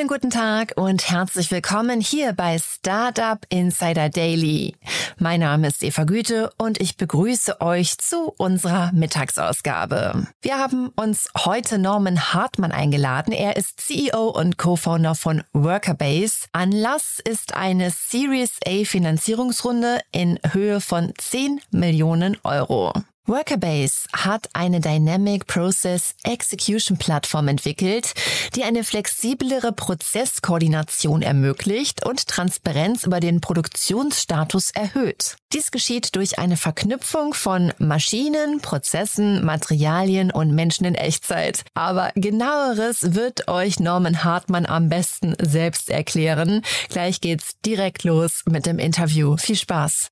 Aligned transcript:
Schönen 0.00 0.08
guten 0.08 0.30
Tag 0.30 0.72
und 0.76 1.10
herzlich 1.10 1.50
willkommen 1.50 2.00
hier 2.00 2.32
bei 2.32 2.58
Startup 2.58 3.38
Insider 3.50 4.08
Daily. 4.08 4.74
Mein 5.18 5.40
Name 5.40 5.68
ist 5.68 5.82
Eva 5.82 6.04
Güte 6.04 6.50
und 6.56 6.80
ich 6.80 6.96
begrüße 6.96 7.60
euch 7.60 7.98
zu 7.98 8.32
unserer 8.38 8.92
Mittagsausgabe. 8.92 10.26
Wir 10.40 10.56
haben 10.56 10.88
uns 10.96 11.28
heute 11.36 11.78
Norman 11.78 12.32
Hartmann 12.32 12.72
eingeladen. 12.72 13.34
Er 13.34 13.58
ist 13.58 13.78
CEO 13.78 14.30
und 14.30 14.56
Co-Founder 14.56 15.14
von 15.14 15.44
Workerbase. 15.52 16.46
Anlass 16.52 17.20
ist 17.22 17.54
eine 17.54 17.90
Series 17.90 18.52
A 18.66 18.84
Finanzierungsrunde 18.84 20.00
in 20.12 20.38
Höhe 20.50 20.80
von 20.80 21.12
10 21.18 21.60
Millionen 21.72 22.38
Euro. 22.42 22.94
Workerbase 23.30 24.08
hat 24.12 24.48
eine 24.54 24.80
Dynamic 24.80 25.46
Process 25.46 26.16
Execution 26.24 26.98
Plattform 26.98 27.46
entwickelt, 27.46 28.12
die 28.56 28.64
eine 28.64 28.82
flexiblere 28.82 29.70
Prozesskoordination 29.70 31.22
ermöglicht 31.22 32.04
und 32.04 32.26
Transparenz 32.26 33.04
über 33.04 33.20
den 33.20 33.40
Produktionsstatus 33.40 34.72
erhöht. 34.72 35.36
Dies 35.52 35.70
geschieht 35.70 36.16
durch 36.16 36.40
eine 36.40 36.56
Verknüpfung 36.56 37.32
von 37.32 37.72
Maschinen, 37.78 38.60
Prozessen, 38.60 39.44
Materialien 39.44 40.32
und 40.32 40.52
Menschen 40.52 40.84
in 40.84 40.96
Echtzeit. 40.96 41.62
Aber 41.74 42.10
genaueres 42.16 43.14
wird 43.14 43.46
euch 43.46 43.78
Norman 43.78 44.24
Hartmann 44.24 44.66
am 44.66 44.88
besten 44.88 45.36
selbst 45.40 45.88
erklären. 45.88 46.62
Gleich 46.88 47.20
geht's 47.20 47.60
direkt 47.64 48.02
los 48.02 48.42
mit 48.46 48.66
dem 48.66 48.80
Interview. 48.80 49.36
Viel 49.36 49.56
Spaß! 49.56 50.10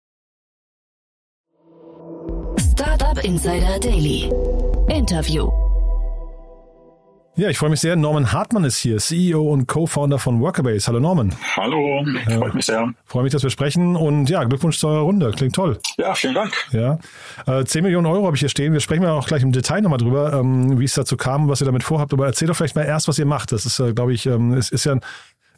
Startup 2.73 3.23
Insider 3.25 3.79
Daily. 3.81 4.31
Interview. 4.89 5.51
Ja, 7.37 7.49
ich 7.49 7.57
freue 7.57 7.71
mich 7.71 7.79
sehr. 7.79 7.95
Norman 7.95 8.33
Hartmann 8.33 8.65
ist 8.65 8.79
hier, 8.79 8.99
CEO 8.99 9.43
und 9.43 9.69
Co-Founder 9.69 10.19
von 10.19 10.41
Workerbase. 10.41 10.89
Hallo 10.89 10.99
Norman. 10.99 11.33
Hallo, 11.57 12.05
freut 12.37 12.55
mich 12.55 12.67
sehr. 12.67 12.93
Freue 13.05 13.23
mich, 13.23 13.33
dass 13.33 13.45
wir 13.45 13.51
sprechen 13.51 13.95
und 13.95 14.29
ja, 14.29 14.43
Glückwunsch 14.43 14.79
zu 14.79 14.89
eurer 14.89 15.03
Runde. 15.03 15.31
Klingt 15.37 15.55
toll. 15.55 15.79
Ja, 15.99 16.15
vielen 16.15 16.35
Dank. 16.35 16.53
Ja, 16.73 16.99
äh, 17.47 17.65
10 17.65 17.85
Millionen 17.85 18.07
Euro 18.07 18.27
habe 18.27 18.35
ich 18.35 18.41
hier 18.41 18.49
stehen. 18.49 18.73
Wir 18.73 18.81
sprechen 18.81 19.05
ja 19.05 19.13
auch 19.13 19.29
gleich 19.29 19.45
im 19.45 19.53
Detail 19.53 19.83
nochmal 19.83 19.99
drüber, 19.99 20.33
ähm, 20.33 20.81
wie 20.81 20.85
es 20.85 20.95
dazu 20.95 21.17
kam, 21.17 21.49
was 21.49 21.63
ihr 21.63 21.67
damit 21.67 21.85
vorhabt. 21.85 22.13
Aber 22.13 22.27
erzähl 22.27 22.49
doch 22.49 22.57
vielleicht 22.57 22.75
mal 22.75 22.85
erst, 22.85 23.07
was 23.07 23.21
ihr 23.21 23.27
macht. 23.27 23.53
Das 23.53 23.65
ist, 23.67 23.79
äh, 23.79 23.93
glaube 23.93 24.13
ich, 24.13 24.27
ähm, 24.27 24.55
es 24.55 24.71
ist 24.71 24.85
ja 24.85 24.93
ein 24.93 25.01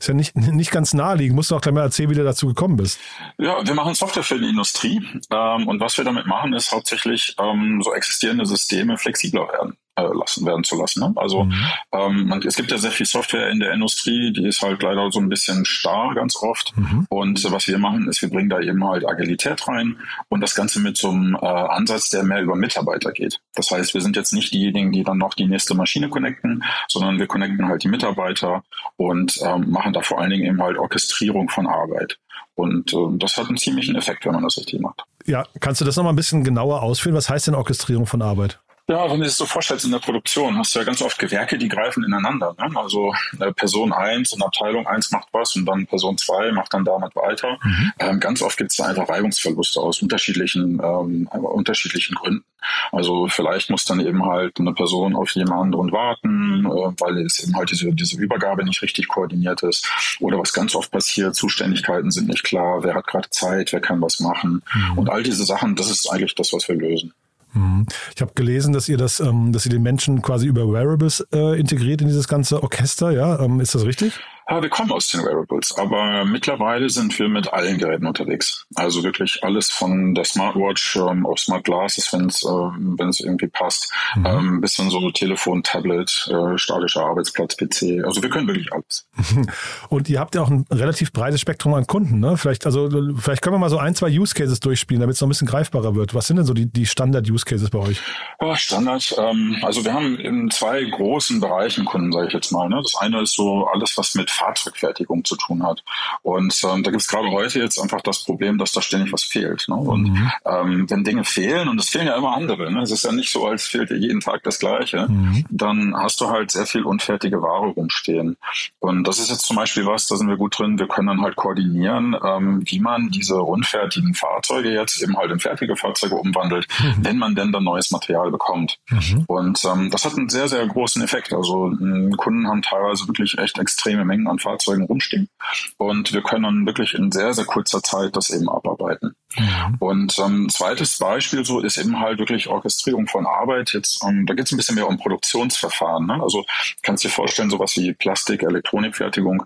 ist 0.01 0.09
ja 0.09 0.15
nicht, 0.15 0.37
nicht 0.37 0.71
ganz 0.71 0.95
naheliegend. 0.95 1.37
Musst 1.37 1.51
du 1.51 1.57
auch 1.57 1.61
gleich 1.61 1.75
mal 1.75 1.83
erzählen, 1.83 2.11
wie 2.11 2.15
du 2.15 2.25
dazu 2.25 2.49
gekommen 2.49 2.77
bist. 2.77 2.99
Ja, 3.39 3.65
wir 3.65 3.75
machen 3.75 3.95
Software 3.95 4.23
für 4.23 4.39
die 4.39 4.49
Industrie. 4.49 5.01
Ähm, 5.31 5.69
und 5.69 5.81
was 5.81 5.97
wir 5.97 6.05
damit 6.05 6.27
machen, 6.27 6.53
ist 6.55 6.73
hauptsächlich 6.73 7.37
ähm, 7.39 7.81
so 7.83 7.93
existierende 7.93 8.47
Systeme 8.47 8.97
flexibler 8.99 9.49
werden 9.53 9.77
lassen 10.03 10.47
werden 10.47 10.65
zu 10.65 10.77
lassen. 10.77 11.01
Ne? 11.01 11.13
Also 11.17 11.45
mhm. 11.45 11.65
ähm, 11.93 12.43
es 12.47 12.57
gibt 12.57 12.71
ja 12.71 12.79
sehr 12.79 12.91
viel 12.91 13.07
Software 13.07 13.51
in 13.51 13.61
der 13.61 13.73
Industrie, 13.73 14.33
die 14.33 14.47
ist 14.47 14.63
halt 14.63 14.83
leider 14.83 15.11
so 15.11 15.21
ein 15.21 15.29
bisschen 15.29 15.65
starr 15.65 16.15
ganz 16.15 16.37
oft. 16.37 16.77
Mhm. 16.77 17.07
Und 17.09 17.45
äh, 17.45 17.53
was 17.53 17.67
wir 17.67 17.79
machen, 17.79 18.09
ist, 18.09 18.23
wir 18.23 18.31
bringen 18.31 18.51
da 18.51 18.61
eben 18.61 18.85
halt 18.87 19.07
Agilität 19.07 19.67
rein 19.69 19.97
und 20.29 20.41
das 20.41 20.55
Ganze 20.55 20.81
mit 20.81 20.97
so 20.97 21.11
einem 21.11 21.37
äh, 21.41 21.47
Ansatz, 21.47 22.11
der 22.11 22.23
mehr 22.23 22.43
über 22.43 22.57
Mitarbeiter 22.57 23.13
geht. 23.13 23.41
Das 23.55 23.71
heißt, 23.71 23.95
wir 23.95 24.01
sind 24.01 24.17
jetzt 24.17 24.33
nicht 24.33 24.53
diejenigen, 24.53 24.93
die 24.93 25.05
dann 25.05 25.19
noch 25.19 25.35
die 25.35 25.47
nächste 25.47 25.75
Maschine 25.75 26.09
connecten, 26.09 26.65
sondern 26.89 27.19
wir 27.19 27.27
connecten 27.27 27.67
halt 27.69 27.83
die 27.83 27.89
Mitarbeiter 27.89 28.63
und 28.97 29.39
ähm, 29.43 29.71
machen 29.71 29.93
da 29.93 30.03
vor 30.03 30.21
allen 30.21 30.31
Dingen 30.31 30.47
eben 30.47 30.63
halt 30.63 30.79
Orchestrierung 30.79 31.49
von 31.49 31.67
Arbeit. 31.67 32.19
Und 32.55 32.93
äh, 32.93 33.19
das 33.19 33.37
hat 33.37 33.49
einen 33.49 33.57
ziemlichen 33.57 33.97
Effekt, 33.97 34.25
wenn 34.27 34.33
man 34.33 34.45
das 34.45 34.59
richtig 34.59 34.81
macht. 34.81 35.03
Ja, 35.27 35.47
kannst 35.61 35.81
du 35.81 35.85
das 35.85 35.97
nochmal 35.97 36.13
ein 36.13 36.17
bisschen 36.17 36.45
genauer 36.45 36.83
ausführen? 36.83 37.15
Was 37.15 37.31
heißt 37.31 37.47
denn 37.47 37.55
Orchestrierung 37.55 38.07
von 38.07 38.23
Arbeit? 38.23 38.59
Ja, 38.91 39.09
wenn 39.09 39.21
du 39.21 39.27
es 39.27 39.37
so 39.37 39.47
vorstellst 39.47 39.85
in 39.85 39.93
der 39.93 40.01
Produktion, 40.01 40.59
hast 40.59 40.75
du 40.75 40.81
ja 40.81 40.85
ganz 40.85 41.01
oft 41.01 41.17
Gewerke, 41.17 41.57
die 41.57 41.69
greifen 41.69 42.03
ineinander. 42.03 42.57
Ne? 42.59 42.77
Also 42.77 43.15
äh, 43.39 43.53
Person 43.53 43.93
1 43.93 44.33
und 44.33 44.43
Abteilung 44.43 44.85
1 44.85 45.13
macht 45.13 45.29
was 45.31 45.55
und 45.55 45.65
dann 45.65 45.87
Person 45.87 46.19
2 46.19 46.51
macht 46.51 46.75
dann 46.75 46.85
damit 46.85 47.15
weiter. 47.15 47.57
Mhm. 47.63 47.93
Ähm, 48.01 48.19
ganz 48.19 48.43
oft 48.43 48.57
gibt 48.57 48.73
es 48.73 48.79
da 48.79 48.87
einfach 48.87 49.09
Reibungsverluste 49.09 49.79
aus 49.79 50.03
unterschiedlichen, 50.03 50.81
ähm, 50.83 51.29
unterschiedlichen 51.29 52.17
Gründen. 52.17 52.45
Also 52.91 53.29
vielleicht 53.29 53.71
muss 53.71 53.85
dann 53.85 54.01
eben 54.01 54.27
halt 54.27 54.59
eine 54.59 54.73
Person 54.73 55.15
auf 55.15 55.31
jemand 55.37 55.63
anderen 55.63 55.93
warten, 55.93 56.67
äh, 56.67 57.01
weil 57.01 57.19
es 57.19 57.39
eben 57.45 57.55
halt 57.55 57.71
diese, 57.71 57.93
diese 57.93 58.19
Übergabe 58.19 58.65
nicht 58.65 58.83
richtig 58.83 59.07
koordiniert 59.07 59.63
ist. 59.63 59.89
Oder 60.19 60.37
was 60.37 60.53
ganz 60.53 60.75
oft 60.75 60.91
passiert, 60.91 61.37
Zuständigkeiten 61.37 62.11
sind 62.11 62.27
nicht 62.27 62.43
klar, 62.43 62.83
wer 62.83 62.97
hat 62.97 63.07
gerade 63.07 63.31
Zeit, 63.31 63.73
wer 63.73 63.81
kann 63.81 64.03
was 64.03 64.19
machen. 64.19 64.65
Mhm. 64.75 64.99
Und 64.99 65.11
all 65.11 65.23
diese 65.23 65.45
Sachen, 65.45 65.77
das 65.77 65.89
ist 65.89 66.11
eigentlich 66.11 66.35
das, 66.35 66.53
was 66.53 66.67
wir 66.67 66.75
lösen. 66.75 67.15
Mhm. 67.53 67.87
Ich 68.15 68.21
habe 68.23 68.33
gelesen, 68.35 68.73
dass 68.73 68.89
ihr 68.89 68.97
das, 68.97 69.21
ähm, 69.21 69.53
dass 69.53 69.67
ihr 69.67 69.71
den 69.71 69.83
Menschen 69.83 70.23
quasi 70.23 70.47
über 70.47 70.71
Wearables 70.73 71.27
äh, 71.33 71.59
integriert 71.59 72.01
in 72.01 72.09
dieses 72.09 72.29
ganze 72.29 72.63
Orchester. 72.63 73.11
Ja, 73.11 73.41
ähm, 73.41 73.61
ist 73.61 73.75
das 73.75 73.85
richtig? 73.85 74.21
Ja, 74.51 74.61
wir 74.61 74.69
kommen 74.69 74.91
aus 74.91 75.07
den 75.07 75.23
Wearables, 75.23 75.79
aber 75.79 76.25
mittlerweile 76.25 76.91
sind 76.91 77.17
wir 77.21 77.29
mit 77.29 77.53
allen 77.53 77.79
Geräten 77.79 78.05
unterwegs. 78.05 78.67
Also 78.75 79.05
wirklich 79.05 79.45
alles 79.45 79.71
von 79.71 80.13
der 80.13 80.25
Smartwatch 80.25 80.97
ähm, 80.97 81.25
auf 81.25 81.39
Smart 81.39 81.63
Glasses, 81.63 82.13
wenn 82.13 82.27
es 82.27 82.43
äh, 82.43 82.49
wenn 82.49 83.09
es 83.09 83.21
irgendwie 83.21 83.47
passt, 83.47 83.93
mhm. 84.17 84.27
ähm, 84.27 84.61
bis 84.61 84.75
hin 84.75 84.91
so 84.91 85.09
Telefon, 85.13 85.63
Tablet, 85.63 86.29
äh, 86.33 86.59
statischer 86.59 87.05
Arbeitsplatz, 87.05 87.57
PC. 87.57 88.05
Also 88.05 88.23
wir 88.23 88.29
können 88.29 88.49
wirklich 88.49 88.73
alles. 88.73 89.07
Und 89.89 90.09
ihr 90.09 90.19
habt 90.19 90.35
ja 90.35 90.43
auch 90.43 90.51
ein 90.51 90.65
relativ 90.69 91.13
breites 91.13 91.41
Spektrum 91.41 91.75
an 91.75 91.87
Kunden, 91.87 92.19
ne? 92.19 92.37
Vielleicht 92.37 92.67
also 92.67 92.89
vielleicht 93.19 93.43
können 93.43 93.55
wir 93.55 93.61
mal 93.61 93.71
so 93.71 93.79
ein, 93.79 93.95
zwei 93.95 94.09
Use 94.09 94.35
Cases 94.35 94.59
durchspielen, 94.59 95.01
damit 95.01 95.15
es 95.15 95.21
noch 95.21 95.29
ein 95.29 95.31
bisschen 95.31 95.47
greifbarer 95.47 95.95
wird. 95.95 96.13
Was 96.13 96.27
sind 96.27 96.37
denn 96.37 96.47
so 96.47 96.55
die 96.55 96.67
die 96.67 96.87
Standard 96.87 97.31
Use 97.31 97.45
Cases 97.45 97.71
bei 97.71 97.79
euch? 97.79 98.01
Ja, 98.41 98.57
Standard. 98.57 99.15
Ähm, 99.17 99.59
also 99.63 99.85
wir 99.85 99.95
haben 99.95 100.19
in 100.19 100.51
zwei 100.51 100.83
großen 100.83 101.39
Bereichen 101.39 101.85
Kunden, 101.85 102.11
sage 102.11 102.27
ich 102.27 102.33
jetzt 102.33 102.51
mal. 102.51 102.69
Ne? 102.69 102.81
Das 102.83 102.97
eine 103.01 103.23
ist 103.23 103.37
so 103.37 103.69
alles, 103.73 103.97
was 103.97 104.17
mit 104.17 104.40
Fahrzeugfertigung 104.41 105.25
zu 105.25 105.37
tun 105.37 105.63
hat. 105.63 105.85
Und 106.23 106.59
ähm, 106.65 106.83
da 106.83 106.91
gibt 106.91 107.03
es 107.03 107.09
gerade 107.09 107.31
heute 107.31 107.61
jetzt 107.61 107.79
einfach 107.79 108.01
das 108.01 108.25
Problem, 108.25 108.59
dass 108.59 108.73
da 108.73 108.83
ständig 108.83 109.13
was 109.13 109.23
fehlt. 109.23 109.67
Ne? 109.69 109.75
Und 109.75 110.11
mhm. 110.11 110.33
ähm, 110.45 110.91
wenn 110.91 111.05
Dinge 111.05 111.25
fehlen, 111.25 111.69
und 111.69 111.79
es 111.79 111.89
fehlen 111.89 112.07
ja 112.07 112.17
immer 112.17 112.35
andere, 112.35 112.73
ne? 112.73 112.83
es 112.83 112.91
ist 112.91 113.05
ja 113.05 113.13
nicht 113.13 113.31
so, 113.31 113.47
als 113.47 113.67
fehlt 113.67 113.91
dir 113.91 113.99
jeden 113.99 114.21
Tag 114.21 114.43
das 114.43 114.59
Gleiche, 114.59 115.07
mhm. 115.09 115.45
dann 115.51 115.95
hast 115.97 116.21
du 116.21 116.31
halt 116.31 116.51
sehr 116.51 116.67
viel 116.67 116.83
unfertige 116.83 117.43
Ware 117.43 117.69
rumstehen. 117.69 118.37
Und 118.79 119.05
das 119.05 119.19
ist 119.19 119.31
jetzt 119.31 119.45
zum 119.47 119.57
Beispiel 119.57 119.87
was, 119.87 120.09
da 120.09 120.17
sind 120.17 120.29
wir 120.29 120.37
gut 120.37 120.59
drin, 120.59 120.79
wir 120.79 120.89
können 120.89 121.09
dann 121.09 121.21
halt 121.21 121.37
koordinieren, 121.37 122.17
ähm, 122.25 122.63
wie 122.65 122.81
man 122.81 123.11
diese 123.11 123.37
unfertigen 123.43 124.15
Fahrzeuge 124.15 124.73
jetzt 124.73 125.03
eben 125.03 125.17
halt 125.17 125.31
in 125.31 125.41
fertige 125.41 125.77
Fahrzeuge 125.77 126.17
umwandelt, 126.17 126.67
mhm. 126.83 127.05
wenn 127.05 127.19
man 127.19 127.35
denn 127.35 127.53
dann 127.53 127.65
neues 127.65 127.91
Material 127.91 128.31
bekommt. 128.31 128.79
Mhm. 128.89 129.25
Und 129.27 129.65
ähm, 129.65 129.91
das 129.91 130.05
hat 130.05 130.17
einen 130.17 130.29
sehr, 130.29 130.49
sehr 130.49 130.67
großen 130.67 131.03
Effekt. 131.03 131.33
Also 131.33 131.73
Kunden 132.17 132.49
haben 132.49 132.63
teilweise 132.63 133.07
wirklich 133.07 133.39
echt 133.39 133.59
extreme 133.59 134.05
Mengen 134.05 134.29
an 134.31 134.39
Fahrzeugen 134.39 134.85
rumstehen. 134.85 135.29
Und 135.77 136.13
wir 136.13 136.23
können 136.23 136.67
wirklich 136.67 136.95
in 136.95 137.13
sehr, 137.13 137.35
sehr 137.35 137.45
kurzer 137.45 137.83
Zeit 137.83 138.17
das 138.17 138.31
eben 138.31 138.49
abarbeiten. 138.49 139.15
Mhm. 139.37 139.77
Und 139.79 140.19
ähm, 140.19 140.49
zweites 140.49 140.99
Beispiel 140.99 141.45
so 141.45 141.61
ist 141.61 141.79
eben 141.79 142.01
halt 142.01 142.19
wirklich 142.19 142.49
Orchestrierung 142.49 143.07
von 143.07 143.27
Arbeit. 143.27 143.73
Jetzt, 143.73 144.03
ähm, 144.05 144.27
da 144.27 144.35
geht 144.35 144.47
es 144.47 144.53
ein 144.53 144.57
bisschen 144.57 144.75
mehr 144.75 144.89
um 144.89 144.99
Produktionsverfahren. 144.99 146.07
Ne? 146.07 146.21
Also 146.23 146.45
kannst 146.83 147.05
dir 147.05 147.11
vorstellen, 147.11 147.51
sowas 147.51 147.77
wie 147.77 147.93
Plastik, 147.93 148.43
Elektronikfertigung, 148.43 149.45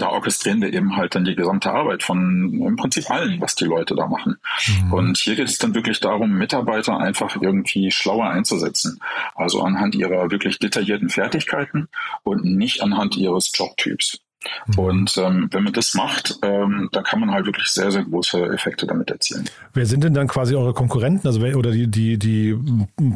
da 0.00 0.08
orchestrieren 0.08 0.60
wir 0.60 0.72
eben 0.72 0.96
halt 0.96 1.14
dann 1.14 1.24
die 1.24 1.34
gesamte 1.34 1.70
Arbeit 1.70 2.02
von 2.02 2.62
im 2.62 2.76
Prinzip 2.76 3.10
allen, 3.10 3.40
was 3.40 3.54
die 3.54 3.64
Leute 3.64 3.94
da 3.94 4.06
machen. 4.06 4.36
Mhm. 4.66 4.92
Und 4.92 5.18
hier 5.18 5.36
geht 5.36 5.48
es 5.48 5.58
dann 5.58 5.74
wirklich 5.74 6.00
darum, 6.00 6.32
Mitarbeiter 6.32 6.98
einfach 6.98 7.36
irgendwie 7.40 7.90
schlauer 7.90 8.30
einzusetzen. 8.30 9.00
Also 9.34 9.62
anhand 9.62 9.94
ihrer 9.94 10.30
wirklich 10.30 10.58
detaillierten 10.58 11.08
Fertigkeiten 11.08 11.88
und 12.22 12.44
nicht 12.44 12.82
anhand 12.82 13.16
ihres 13.16 13.50
Jobtyps. 13.54 14.18
Mhm. 14.66 14.78
Und 14.78 15.16
ähm, 15.18 15.48
wenn 15.50 15.64
man 15.64 15.72
das 15.72 15.94
macht, 15.94 16.38
ähm, 16.42 16.88
dann 16.92 17.04
kann 17.04 17.20
man 17.20 17.30
halt 17.30 17.46
wirklich 17.46 17.68
sehr, 17.68 17.90
sehr 17.90 18.04
große 18.04 18.38
Effekte 18.46 18.86
damit 18.86 19.10
erzielen. 19.10 19.44
Wer 19.72 19.86
sind 19.86 20.04
denn 20.04 20.14
dann 20.14 20.28
quasi 20.28 20.54
eure 20.54 20.74
Konkurrenten, 20.74 21.26
also 21.26 21.40
wer, 21.40 21.56
oder 21.56 21.70
die, 21.70 21.88
die, 21.88 22.18
die 22.18 22.56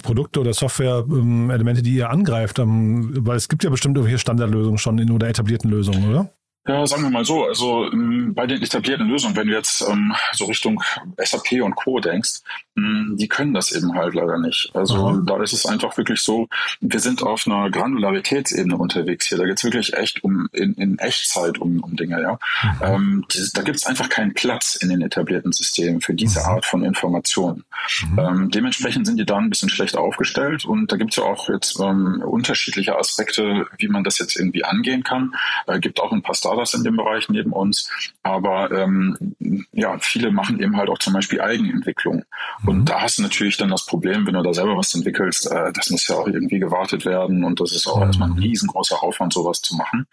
Produkte 0.03 0.41
oder 0.41 0.53
Software-Elemente, 0.53 1.83
die 1.83 1.95
ihr 1.95 2.11
angreift? 2.11 2.59
Ähm, 2.59 3.11
weil 3.27 3.37
es 3.37 3.49
gibt 3.49 3.65
ja 3.65 3.71
bestimmt 3.71 3.97
irgendwelche 3.97 4.19
Standardlösungen 4.19 4.79
schon 4.79 4.99
in 4.99 5.11
oder 5.11 5.29
etablierten 5.29 5.71
Lösungen, 5.71 6.09
oder? 6.09 6.31
Ja, 6.69 6.87
sagen 6.87 7.03
wir 7.05 7.11
mal 7.11 7.25
so. 7.25 7.45
Also 7.45 7.91
ähm, 7.93 8.35
bei 8.35 8.47
den 8.47 8.61
etablierten 8.61 9.07
Lösungen, 9.07 9.37
wenn 9.37 9.47
du 9.47 9.55
jetzt 9.55 9.83
ähm, 9.83 10.15
so 10.33 10.47
Richtung 10.47 10.83
SAP 11.17 11.63
und 11.63 11.77
Co. 11.77 12.01
denkst, 12.01 12.41
die 12.77 13.29
können 13.29 13.55
das 13.55 13.73
eben 13.73 13.95
halt 13.95 14.15
leider 14.15 14.39
nicht. 14.39 14.71
Also 14.75 15.11
mhm. 15.11 15.27
da 15.27 15.43
ist 15.43 15.53
es 15.53 15.67
einfach 15.67 15.97
wirklich 15.97 16.21
so, 16.21 16.49
wir 16.81 17.01
sind 17.01 17.23
auf 17.23 17.47
einer 17.47 17.71
Granularitätsebene 17.71 18.77
unterwegs 18.77 19.29
hier. 19.29 19.39
Da 19.39 19.45
geht's 19.45 19.65
wirklich 19.65 19.95
echt 19.95 20.25
um 20.25 20.49
in, 20.53 20.75
in 20.75 20.99
Echtzeit 20.99 21.59
um, 21.59 21.81
um 21.81 21.97
Dinge, 21.97 22.21
ja. 22.21 22.39
Mhm. 22.63 22.83
Ähm, 22.83 23.25
die, 23.33 23.47
da 23.55 23.63
gibt's 23.63 23.87
einfach 23.87 24.09
keinen 24.09 24.35
Platz 24.35 24.75
in 24.77 24.89
den 24.89 25.03
etablierten 25.03 25.53
Systemen 25.53 26.01
für 26.01 26.15
diese 26.15 26.41
mhm. 26.41 26.47
Art 26.47 26.67
von 26.67 26.83
Informationen. 26.83 27.65
Mhm. 28.11 28.19
Ähm, 28.19 28.51
dementsprechend 28.51 29.07
sind 29.07 29.19
die 29.19 29.27
da 29.27 29.37
ein 29.37 29.51
bisschen 29.51 29.69
schlecht 29.69 29.97
aufgestellt 29.97 30.65
und 30.65 30.91
da 30.91 30.97
gibt's 30.97 31.17
ja 31.17 31.25
auch 31.25 31.49
jetzt 31.49 31.79
ähm, 31.81 32.23
unterschiedliche 32.27 32.99
Aspekte, 32.99 33.67
wie 33.79 33.89
man 33.89 34.05
das 34.05 34.19
jetzt 34.19 34.37
irgendwie 34.37 34.65
angehen 34.65 35.03
kann. 35.03 35.35
Äh, 35.67 35.81
gibt 35.81 36.01
auch 36.01 36.13
ein 36.13 36.23
paar 36.23 36.35
Start 36.35 36.57
Startups 36.57 36.75
in 36.75 36.85
dem 36.85 36.97
Bereich 36.97 37.29
neben 37.29 37.53
uns, 37.53 37.91
aber 38.23 38.71
ähm, 38.71 39.35
ja, 39.73 39.99
viele 39.99 40.31
machen 40.31 40.61
eben 40.61 40.77
halt 40.77 40.89
auch 40.89 40.99
zum 40.99 41.13
Beispiel 41.13 41.41
Eigenentwicklung. 41.41 42.25
Mhm. 42.67 42.69
Und 42.69 42.85
da 42.87 43.03
hast 43.03 43.19
du 43.19 43.23
natürlich 43.23 43.57
dann 43.57 43.71
das 43.71 43.87
Problem, 43.87 44.27
wenn 44.27 44.35
du 44.35 44.43
da 44.43 44.53
selber 44.53 44.77
was 44.77 44.95
entwickelst, 44.95 45.51
äh, 45.51 45.73
das 45.73 45.91
muss 45.91 46.07
ja 46.09 46.17
auch 46.17 46.27
irgendwie 46.27 46.59
gewartet 46.59 47.05
werden 47.05 47.45
und 47.45 47.61
das 47.61 47.73
ist 47.73 47.87
auch 47.87 47.97
mhm. 47.97 48.03
erstmal 48.03 48.31
ein 48.31 48.39
riesengroßer 48.39 49.03
Aufwand, 49.03 49.33
sowas 49.33 49.63
zu 49.63 49.77
machen. 49.77 50.07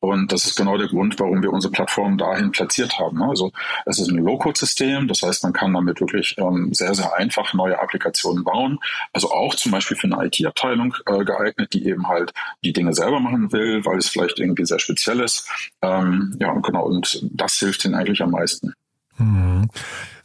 Und 0.00 0.32
das 0.32 0.46
ist 0.46 0.56
genau 0.56 0.76
der 0.76 0.88
Grund, 0.88 1.18
warum 1.20 1.42
wir 1.42 1.52
unsere 1.52 1.72
Plattform 1.72 2.18
dahin 2.18 2.50
platziert 2.50 2.98
haben. 2.98 3.22
Also 3.22 3.52
es 3.86 3.98
ist 3.98 4.08
ein 4.08 4.18
Low-Code-System, 4.18 5.08
das 5.08 5.22
heißt, 5.22 5.42
man 5.44 5.52
kann 5.52 5.72
damit 5.72 6.00
wirklich 6.00 6.36
ähm, 6.38 6.72
sehr, 6.72 6.94
sehr 6.94 7.14
einfach 7.16 7.54
neue 7.54 7.78
Applikationen 7.78 8.44
bauen. 8.44 8.78
Also 9.12 9.30
auch 9.30 9.54
zum 9.54 9.72
Beispiel 9.72 9.96
für 9.96 10.06
eine 10.06 10.26
IT-Abteilung 10.26 10.94
äh, 11.06 11.24
geeignet, 11.24 11.72
die 11.72 11.86
eben 11.86 12.08
halt 12.08 12.32
die 12.64 12.72
Dinge 12.72 12.94
selber 12.94 13.20
machen 13.20 13.52
will, 13.52 13.84
weil 13.84 13.98
es 13.98 14.08
vielleicht 14.08 14.38
irgendwie 14.38 14.64
sehr 14.64 14.78
speziell 14.78 15.20
ist. 15.20 15.48
Ähm, 15.82 16.36
ja, 16.40 16.52
genau. 16.54 16.84
Und 16.84 17.26
das 17.32 17.54
hilft 17.58 17.84
ihnen 17.84 17.94
eigentlich 17.94 18.22
am 18.22 18.30
meisten. 18.30 18.72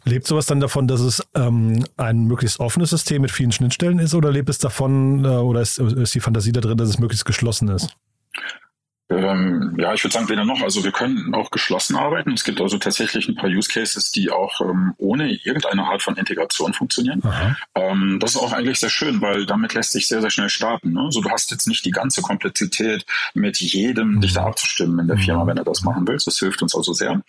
Lebt 0.05 0.27
sowas 0.27 0.45
dann 0.45 0.59
davon, 0.59 0.87
dass 0.87 0.99
es 0.99 1.25
ähm, 1.33 1.85
ein 1.95 2.25
möglichst 2.25 2.59
offenes 2.59 2.89
System 2.89 3.21
mit 3.21 3.31
vielen 3.31 3.51
Schnittstellen 3.51 3.99
ist 3.99 4.13
oder 4.13 4.31
lebt 4.31 4.49
es 4.49 4.57
davon 4.57 5.23
äh, 5.23 5.29
oder 5.29 5.61
ist, 5.61 5.79
ist 5.79 6.13
die 6.13 6.19
Fantasie 6.19 6.51
da 6.51 6.59
drin, 6.59 6.77
dass 6.77 6.89
es 6.89 6.99
möglichst 6.99 7.25
geschlossen 7.25 7.69
ist? 7.69 7.95
Ähm, 9.13 9.75
ja, 9.77 9.93
ich 9.93 10.03
würde 10.03 10.13
sagen, 10.13 10.29
weder 10.29 10.45
noch. 10.45 10.61
Also 10.61 10.83
wir 10.83 10.91
können 10.91 11.33
auch 11.35 11.51
geschlossen 11.51 11.95
arbeiten. 11.95 12.31
Es 12.33 12.43
gibt 12.43 12.59
also 12.61 12.77
tatsächlich 12.77 13.27
ein 13.27 13.35
paar 13.35 13.49
Use 13.49 13.69
Cases, 13.69 14.11
die 14.11 14.31
auch 14.31 14.61
ähm, 14.61 14.93
ohne 14.97 15.31
irgendeine 15.31 15.83
Art 15.83 16.01
von 16.01 16.17
Integration 16.17 16.73
funktionieren. 16.73 17.21
Ähm, 17.75 18.19
das 18.19 18.31
ist 18.31 18.37
auch 18.37 18.53
eigentlich 18.53 18.79
sehr 18.79 18.89
schön, 18.89 19.21
weil 19.21 19.45
damit 19.45 19.73
lässt 19.73 19.91
sich 19.91 20.07
sehr, 20.07 20.21
sehr 20.21 20.29
schnell 20.29 20.49
starten. 20.49 20.93
Ne? 20.93 21.01
Also 21.01 21.21
du 21.21 21.29
hast 21.29 21.51
jetzt 21.51 21.67
nicht 21.67 21.85
die 21.85 21.91
ganze 21.91 22.21
Komplexität, 22.21 23.05
mit 23.33 23.59
jedem 23.59 24.15
mhm. 24.15 24.21
dich 24.21 24.33
da 24.33 24.45
abzustimmen 24.45 24.99
in 24.99 25.07
der 25.07 25.17
Firma, 25.17 25.43
mhm. 25.43 25.47
wenn 25.49 25.55
du 25.57 25.63
das 25.63 25.83
machen 25.83 26.07
willst. 26.07 26.27
Das 26.27 26.39
hilft 26.39 26.61
uns 26.61 26.75
also 26.75 26.93
sehr. 26.93 27.21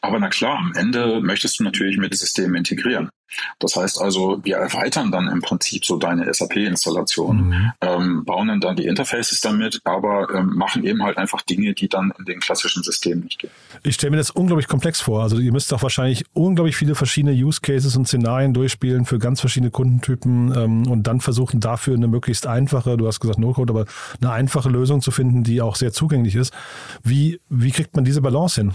Aber 0.00 0.18
na 0.18 0.28
klar, 0.28 0.58
am 0.58 0.72
Ende 0.74 1.20
möchtest 1.20 1.58
du 1.58 1.64
natürlich 1.64 1.98
mit 1.98 2.16
Systemen 2.16 2.54
integrieren. 2.54 3.10
Das 3.58 3.76
heißt 3.76 4.00
also, 4.00 4.40
wir 4.42 4.56
erweitern 4.56 5.10
dann 5.10 5.28
im 5.28 5.40
Prinzip 5.40 5.84
so 5.84 5.96
deine 5.96 6.32
SAP-Installation, 6.32 7.48
mhm. 7.48 7.72
ähm, 7.80 8.24
bauen 8.24 8.60
dann 8.60 8.76
die 8.76 8.86
Interfaces 8.86 9.40
damit, 9.40 9.80
aber 9.84 10.28
ähm, 10.34 10.54
machen 10.54 10.84
eben 10.84 11.02
halt 11.02 11.18
einfach 11.18 11.42
Dinge, 11.42 11.74
die 11.74 11.88
dann 11.88 12.12
in 12.18 12.24
den 12.24 12.40
klassischen 12.40 12.82
Systemen 12.82 13.24
nicht 13.24 13.38
gehen. 13.38 13.50
Ich 13.82 13.94
stelle 13.94 14.12
mir 14.12 14.16
das 14.16 14.30
unglaublich 14.30 14.68
komplex 14.68 15.00
vor. 15.00 15.22
Also 15.22 15.38
ihr 15.38 15.52
müsst 15.52 15.72
doch 15.72 15.82
wahrscheinlich 15.82 16.24
unglaublich 16.32 16.76
viele 16.76 16.94
verschiedene 16.94 17.32
Use 17.32 17.60
Cases 17.60 17.96
und 17.96 18.06
Szenarien 18.06 18.54
durchspielen 18.54 19.04
für 19.04 19.18
ganz 19.18 19.40
verschiedene 19.40 19.70
Kundentypen 19.70 20.54
ähm, 20.56 20.86
und 20.88 21.06
dann 21.06 21.20
versuchen 21.20 21.60
dafür 21.60 21.94
eine 21.94 22.08
möglichst 22.08 22.46
einfache, 22.46 22.96
du 22.96 23.06
hast 23.06 23.20
gesagt 23.20 23.38
No-Code, 23.38 23.72
aber 23.72 23.86
eine 24.20 24.32
einfache 24.32 24.68
Lösung 24.68 25.00
zu 25.00 25.10
finden, 25.10 25.44
die 25.44 25.60
auch 25.60 25.76
sehr 25.76 25.92
zugänglich 25.92 26.34
ist. 26.34 26.52
Wie, 27.02 27.40
wie 27.48 27.70
kriegt 27.70 27.94
man 27.96 28.04
diese 28.04 28.20
Balance 28.20 28.60
hin? 28.60 28.74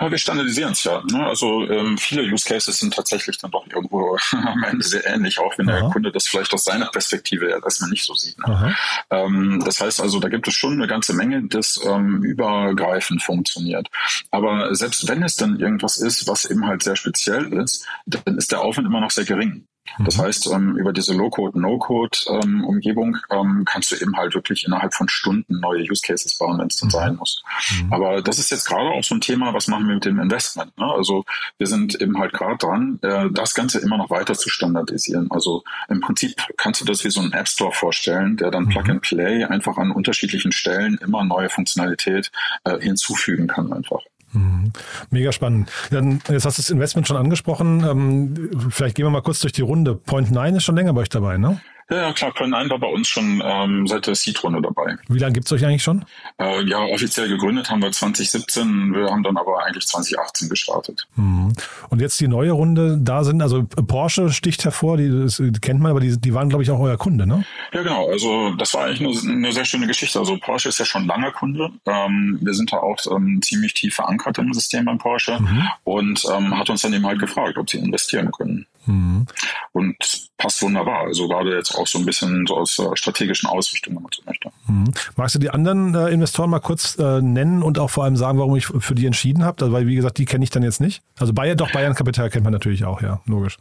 Ja, 0.00 0.10
wir 0.10 0.18
standardisieren 0.18 0.72
es 0.72 0.84
ja. 0.84 1.02
Ne? 1.10 1.26
Also 1.26 1.68
ähm, 1.68 1.98
viele 1.98 2.22
Use 2.22 2.46
Cases 2.46 2.78
sind 2.78 2.94
tatsächlich 2.94 3.38
dann 3.38 3.50
doch 3.50 3.66
irgendwo 3.66 3.89
am 4.32 4.64
Ende 4.64 4.84
sehr 4.84 5.06
ähnlich, 5.06 5.38
auch 5.38 5.56
wenn 5.58 5.68
Aha. 5.68 5.80
der 5.80 5.90
Kunde 5.90 6.12
das 6.12 6.26
vielleicht 6.26 6.52
aus 6.54 6.64
seiner 6.64 6.86
Perspektive 6.86 7.48
erstmal 7.48 7.90
nicht 7.90 8.04
so 8.04 8.14
sieht. 8.14 8.38
Ne? 8.38 8.74
Ähm, 9.10 9.62
das 9.64 9.80
heißt 9.80 10.00
also, 10.00 10.20
da 10.20 10.28
gibt 10.28 10.46
es 10.48 10.54
schon 10.54 10.74
eine 10.74 10.86
ganze 10.86 11.14
Menge, 11.14 11.42
das 11.48 11.80
ähm, 11.84 12.22
übergreifend 12.22 13.22
funktioniert. 13.22 13.88
Aber 14.30 14.74
selbst 14.74 15.08
wenn 15.08 15.22
es 15.22 15.36
dann 15.36 15.58
irgendwas 15.58 15.96
ist, 15.96 16.28
was 16.28 16.44
eben 16.44 16.66
halt 16.66 16.82
sehr 16.82 16.96
speziell 16.96 17.52
ist, 17.52 17.86
dann 18.06 18.36
ist 18.38 18.52
der 18.52 18.60
Aufwand 18.60 18.86
immer 18.86 19.00
noch 19.00 19.10
sehr 19.10 19.24
gering. 19.24 19.66
Das 19.98 20.16
mhm. 20.16 20.22
heißt, 20.22 20.46
ähm, 20.52 20.76
über 20.76 20.92
diese 20.92 21.14
Low-Code, 21.14 21.60
No-Code-Umgebung 21.60 23.16
ähm, 23.30 23.38
ähm, 23.38 23.64
kannst 23.64 23.92
du 23.92 23.96
eben 23.96 24.16
halt 24.16 24.34
wirklich 24.34 24.64
innerhalb 24.64 24.94
von 24.94 25.08
Stunden 25.08 25.60
neue 25.60 25.82
Use 25.82 26.02
Cases 26.04 26.36
bauen, 26.36 26.58
wenn 26.58 26.68
es 26.68 26.76
dann 26.76 26.88
mhm. 26.88 26.92
sein 26.92 27.16
muss. 27.16 27.42
Mhm. 27.82 27.92
Aber 27.92 28.22
das 28.22 28.38
ist 28.38 28.50
jetzt 28.50 28.66
gerade 28.66 28.90
auch 28.90 29.04
so 29.04 29.14
ein 29.14 29.20
Thema, 29.20 29.52
was 29.54 29.68
machen 29.68 29.86
wir 29.86 29.94
mit 29.94 30.04
dem 30.04 30.18
Investment? 30.18 30.76
Ne? 30.78 30.86
Also 30.86 31.24
wir 31.58 31.66
sind 31.66 32.00
eben 32.00 32.18
halt 32.18 32.32
gerade 32.32 32.56
dran, 32.56 32.98
äh, 33.02 33.30
das 33.30 33.54
Ganze 33.54 33.80
immer 33.80 33.96
noch 33.96 34.10
weiter 34.10 34.34
zu 34.34 34.48
standardisieren. 34.48 35.30
Also 35.30 35.62
im 35.88 36.00
Prinzip 36.00 36.36
kannst 36.56 36.80
du 36.80 36.84
das 36.84 37.04
wie 37.04 37.10
so 37.10 37.20
einen 37.20 37.32
App 37.32 37.48
Store 37.48 37.72
vorstellen, 37.72 38.36
der 38.36 38.50
dann 38.50 38.68
Plug 38.68 38.88
and 38.88 39.02
Play 39.02 39.44
einfach 39.44 39.76
an 39.76 39.90
unterschiedlichen 39.90 40.52
Stellen 40.52 40.98
immer 41.02 41.24
neue 41.24 41.48
Funktionalität 41.48 42.30
äh, 42.64 42.78
hinzufügen 42.78 43.46
kann 43.46 43.72
einfach. 43.72 44.00
Mhm. 44.32 44.72
Mega 45.10 45.32
spannend. 45.32 45.70
Dann, 45.90 46.20
jetzt 46.28 46.44
hast 46.44 46.58
du 46.58 46.62
das 46.62 46.70
Investment 46.70 47.08
schon 47.08 47.16
angesprochen. 47.16 47.84
Ähm, 47.84 48.70
vielleicht 48.70 48.96
gehen 48.96 49.06
wir 49.06 49.10
mal 49.10 49.22
kurz 49.22 49.40
durch 49.40 49.52
die 49.52 49.62
Runde. 49.62 49.94
Point 49.94 50.30
9 50.30 50.56
ist 50.56 50.64
schon 50.64 50.76
länger 50.76 50.92
bei 50.92 51.02
euch 51.02 51.08
dabei, 51.08 51.36
ne? 51.36 51.60
Ja, 51.90 52.12
klar, 52.12 52.32
Köln 52.32 52.54
1 52.54 52.70
war 52.70 52.78
bei 52.78 52.86
uns 52.86 53.08
schon 53.08 53.42
ähm, 53.44 53.86
seit 53.88 54.06
der 54.06 54.14
Seed-Runde 54.14 54.62
dabei. 54.62 54.96
Wie 55.08 55.18
lange 55.18 55.32
gibt's 55.32 55.50
euch 55.50 55.64
eigentlich 55.64 55.82
schon? 55.82 56.04
Äh, 56.38 56.62
ja, 56.64 56.78
offiziell 56.78 57.28
gegründet 57.28 57.68
haben 57.68 57.82
wir 57.82 57.90
2017, 57.90 58.94
wir 58.94 59.10
haben 59.10 59.24
dann 59.24 59.36
aber 59.36 59.64
eigentlich 59.64 59.86
2018 59.88 60.48
gestartet. 60.48 61.08
Mhm. 61.16 61.52
Und 61.88 62.00
jetzt 62.00 62.20
die 62.20 62.28
neue 62.28 62.52
Runde, 62.52 62.98
da 63.00 63.24
sind, 63.24 63.42
also 63.42 63.64
Porsche 63.64 64.30
sticht 64.30 64.64
hervor, 64.64 64.98
die, 64.98 65.10
das, 65.10 65.42
kennt 65.60 65.80
man, 65.80 65.90
aber 65.90 66.00
die, 66.00 66.16
die 66.20 66.32
waren, 66.32 66.48
glaube 66.48 66.62
ich, 66.62 66.70
auch 66.70 66.78
euer 66.78 66.96
Kunde, 66.96 67.26
ne? 67.26 67.44
Ja, 67.72 67.82
genau, 67.82 68.08
also 68.08 68.54
das 68.54 68.72
war 68.74 68.84
eigentlich 68.84 69.24
eine, 69.24 69.32
eine 69.32 69.52
sehr 69.52 69.64
schöne 69.64 69.88
Geschichte. 69.88 70.20
Also 70.20 70.38
Porsche 70.38 70.68
ist 70.68 70.78
ja 70.78 70.84
schon 70.84 71.06
langer 71.06 71.32
Kunde. 71.32 71.70
Ähm, 71.86 72.38
wir 72.40 72.54
sind 72.54 72.72
da 72.72 72.76
auch 72.76 72.98
ähm, 73.10 73.40
ziemlich 73.42 73.74
tief 73.74 73.96
verankert 73.96 74.38
im 74.38 74.52
System 74.52 74.84
beim 74.84 74.98
Porsche 74.98 75.40
mhm. 75.40 75.68
und 75.82 76.22
ähm, 76.32 76.56
hat 76.56 76.70
uns 76.70 76.82
dann 76.82 76.92
eben 76.92 77.06
halt 77.06 77.18
gefragt, 77.18 77.58
ob 77.58 77.68
sie 77.68 77.78
investieren 77.78 78.30
können. 78.30 78.66
Mhm. 78.86 79.26
Und 79.72 79.96
passt 80.36 80.62
wunderbar. 80.62 81.02
Also 81.02 81.28
gerade 81.28 81.54
jetzt 81.54 81.74
auch 81.74 81.86
so 81.86 81.98
ein 81.98 82.06
bisschen 82.06 82.46
so 82.46 82.56
aus 82.56 82.78
äh, 82.78 82.88
strategischen 82.94 83.48
Ausrichtung, 83.48 83.94
wenn 83.96 84.02
man 84.02 84.12
so 84.14 84.22
möchte. 84.26 84.50
Mhm. 84.66 84.92
Magst 85.16 85.34
du 85.34 85.38
die 85.38 85.50
anderen 85.50 85.94
äh, 85.94 86.08
Investoren 86.08 86.50
mal 86.50 86.60
kurz 86.60 86.98
äh, 86.98 87.20
nennen 87.20 87.62
und 87.62 87.78
auch 87.78 87.90
vor 87.90 88.04
allem 88.04 88.16
sagen, 88.16 88.38
warum 88.38 88.56
ich 88.56 88.66
für 88.66 88.94
die 88.94 89.06
entschieden 89.06 89.44
habe? 89.44 89.62
Also, 89.62 89.72
weil, 89.72 89.86
wie 89.86 89.94
gesagt, 89.94 90.18
die 90.18 90.24
kenne 90.24 90.44
ich 90.44 90.50
dann 90.50 90.62
jetzt 90.62 90.80
nicht. 90.80 91.02
Also 91.18 91.32
Bayern, 91.32 91.56
doch 91.56 91.70
Bayern 91.72 91.94
Kapital 91.94 92.30
kennt 92.30 92.44
man 92.44 92.52
natürlich 92.52 92.84
auch, 92.84 93.02
ja, 93.02 93.20
logisch. 93.26 93.58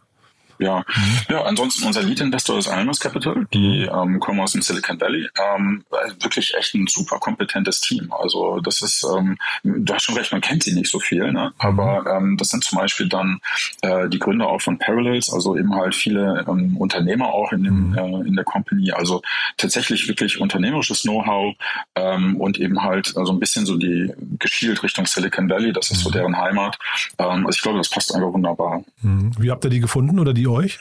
Ja, 0.60 0.80
mhm. 0.80 1.18
ja. 1.30 1.44
Ansonsten 1.44 1.86
unser 1.88 2.04
Lead-Investor 2.04 2.58
ist 2.58 2.68
Almas 2.68 3.00
Capital. 3.00 3.48
Die 3.54 3.84
ähm, 3.92 4.20
kommen 4.20 4.42
aus 4.42 4.52
dem 4.52 4.62
Silicon 4.62 5.00
Valley. 5.00 5.28
Ähm, 5.56 5.84
wirklich 6.22 6.54
echt 6.54 6.76
ein 6.76 6.88
super 6.88 7.18
kompetentes 7.18 7.80
Team. 7.80 8.12
Also 8.12 8.60
das 8.60 8.82
ist, 8.82 9.06
ähm, 9.18 9.38
du 9.64 9.94
hast 9.94 10.04
schon 10.04 10.18
recht, 10.18 10.32
man 10.34 10.42
kennt 10.42 10.64
sie 10.64 10.74
nicht 10.74 10.92
so 10.92 11.00
viel, 11.00 11.32
ne? 11.32 11.54
aber 11.58 12.06
ähm, 12.18 12.36
das 12.38 12.50
sind 12.50 12.64
zum 12.64 12.78
Beispiel 12.78 13.08
dann 13.08 13.40
äh, 13.82 14.10
die 14.10 14.20
Gründer 14.20 14.48
auch 14.48 14.62
von 14.62 14.78
Parallels, 14.78 15.32
also 15.32 15.58
eben 15.58 15.74
halt 15.74 15.96
viele 15.96 16.46
ähm, 16.48 16.76
Unternehmer 16.78 17.30
auch 17.30 17.54
in 17.54 17.64
dem 17.64 17.90
mhm. 17.92 17.98
äh, 17.98 18.28
in 18.28 18.36
der 18.36 18.44
Company. 18.44 18.92
Also 18.92 19.22
tatsächlich 19.56 20.08
wirklich 20.10 20.42
unternehmerisches 20.42 21.04
Know-how 21.04 21.56
ähm, 21.96 22.36
und 22.36 22.60
eben 22.60 22.84
halt 22.84 23.08
so 23.08 23.20
also 23.20 23.32
ein 23.32 23.40
bisschen 23.40 23.66
so 23.66 23.78
die 23.78 24.12
geschielt 24.40 24.84
Richtung 24.84 25.06
Silicon 25.06 25.50
Valley. 25.50 25.72
Das 25.72 25.90
ist 25.90 26.02
so 26.02 26.10
mhm. 26.10 26.14
deren 26.14 26.38
Heimat. 26.38 26.78
Ähm, 27.18 27.46
also 27.46 27.50
ich 27.56 27.62
glaube, 27.62 27.78
das 27.78 27.90
passt 27.90 28.14
einfach 28.14 28.34
wunderbar. 28.34 28.84
Wie 29.02 29.52
habt 29.52 29.64
ihr 29.64 29.70
die 29.70 29.80
gefunden 29.80 30.20
oder 30.20 30.34
die 30.34 30.49
euch? 30.50 30.80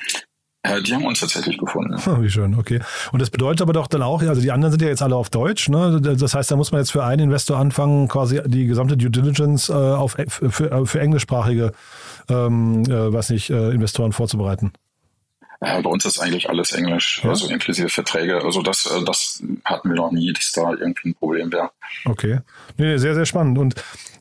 Äh, 0.63 0.83
die 0.83 0.95
haben 0.95 1.05
uns 1.05 1.21
tatsächlich 1.21 1.59
gefunden. 1.59 1.95
Oh, 2.07 2.21
wie 2.21 2.31
schön, 2.31 2.57
okay. 2.59 2.81
Und 3.13 3.23
das 3.23 3.31
bedeutet 3.31 3.63
aber 3.63 3.73
doch 3.73 3.87
dann 3.87 4.03
auch, 4.03 4.23
also 4.23 4.41
die 4.41 4.51
anderen 4.51 4.73
sind 4.73 4.83
ja 4.83 4.89
jetzt 4.89 5.03
alle 5.03 5.17
auf 5.17 5.31
Deutsch, 5.31 5.69
ne? 5.69 6.01
Das 6.01 6.35
heißt, 6.35 6.51
da 6.51 6.57
muss 6.57 6.73
man 6.73 6.81
jetzt 6.81 6.91
für 6.91 7.05
einen 7.05 7.25
Investor 7.25 7.57
anfangen, 7.57 8.09
quasi 8.09 8.41
die 8.47 8.67
gesamte 8.67 8.97
Due 8.97 9.11
Diligence 9.11 9.69
äh, 9.69 9.73
auf, 9.73 10.17
für, 10.29 10.87
für 10.87 11.01
englischsprachige, 11.01 11.73
ähm, 12.29 12.83
äh, 12.85 13.13
weiß 13.13 13.31
nicht, 13.31 13.51
äh, 13.51 13.71
Investoren 13.71 14.13
vorzubereiten. 14.13 14.73
Äh, 15.61 15.83
bei 15.83 15.91
uns 15.91 16.05
ist 16.05 16.21
eigentlich 16.21 16.49
alles 16.49 16.73
Englisch, 16.73 17.21
ja? 17.25 17.31
also 17.31 17.49
inklusive 17.49 17.89
Verträge. 17.89 18.43
Also 18.45 18.63
das, 18.63 18.87
äh, 18.87 19.05
das 19.05 19.43
hatten 19.65 19.89
wir 19.89 19.97
noch 19.97 20.13
nie, 20.13 20.33
dass 20.33 20.53
da 20.53 20.71
irgendwie 20.71 21.09
ein 21.09 21.15
Problem 21.15 21.53
wäre. 21.53 21.71
Okay. 22.05 22.41
Nee, 22.77 22.97
sehr, 22.99 23.15
sehr 23.15 23.27
spannend. 23.27 23.59
Und 23.59 23.75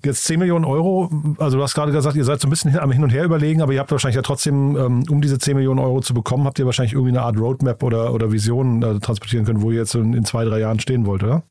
jetzt 0.03 0.24
10 0.24 0.39
Millionen 0.39 0.65
Euro, 0.65 1.12
also 1.38 1.58
du 1.58 1.63
hast 1.63 1.75
gerade 1.75 1.91
gesagt, 1.91 2.15
ihr 2.15 2.24
seid 2.24 2.41
so 2.41 2.48
ein 2.48 2.50
bisschen 2.50 2.77
am 2.79 2.91
Hin 2.91 3.03
und 3.03 3.12
Her 3.12 3.24
überlegen, 3.24 3.62
aber 3.62 3.72
ihr 3.72 3.79
habt 3.79 3.91
wahrscheinlich 3.91 4.15
ja 4.15 4.24
trotzdem, 4.24 4.75
ähm, 4.75 5.03
um 5.10 5.22
diese 5.22 5.38
10 5.38 5.56
Millionen 5.56 5.79
Euro 5.79 6.01
zu 6.01 6.15
bekommen, 6.15 6.46
habt 6.46 6.58
ihr 6.58 6.65
wahrscheinlich 6.65 6.94
irgendwie 6.94 7.12
eine 7.12 7.22
Art 7.22 7.38
Roadmap 7.38 7.84
oder, 7.84 8.13
oder 8.13 8.32
Vision 8.32 8.82
äh, 8.82 9.00
transportieren 9.00 9.46
können, 9.46 9.62
wo 9.62 9.70
ihr 9.70 9.77
jetzt 9.77 9.94
in, 9.94 10.13
in 10.13 10.25
zwei, 10.25 10.44
drei 10.44 10.60
Jahren 10.60 10.79
stehen 10.79 11.06
wollt, 11.06 11.24
oder? 11.24 11.44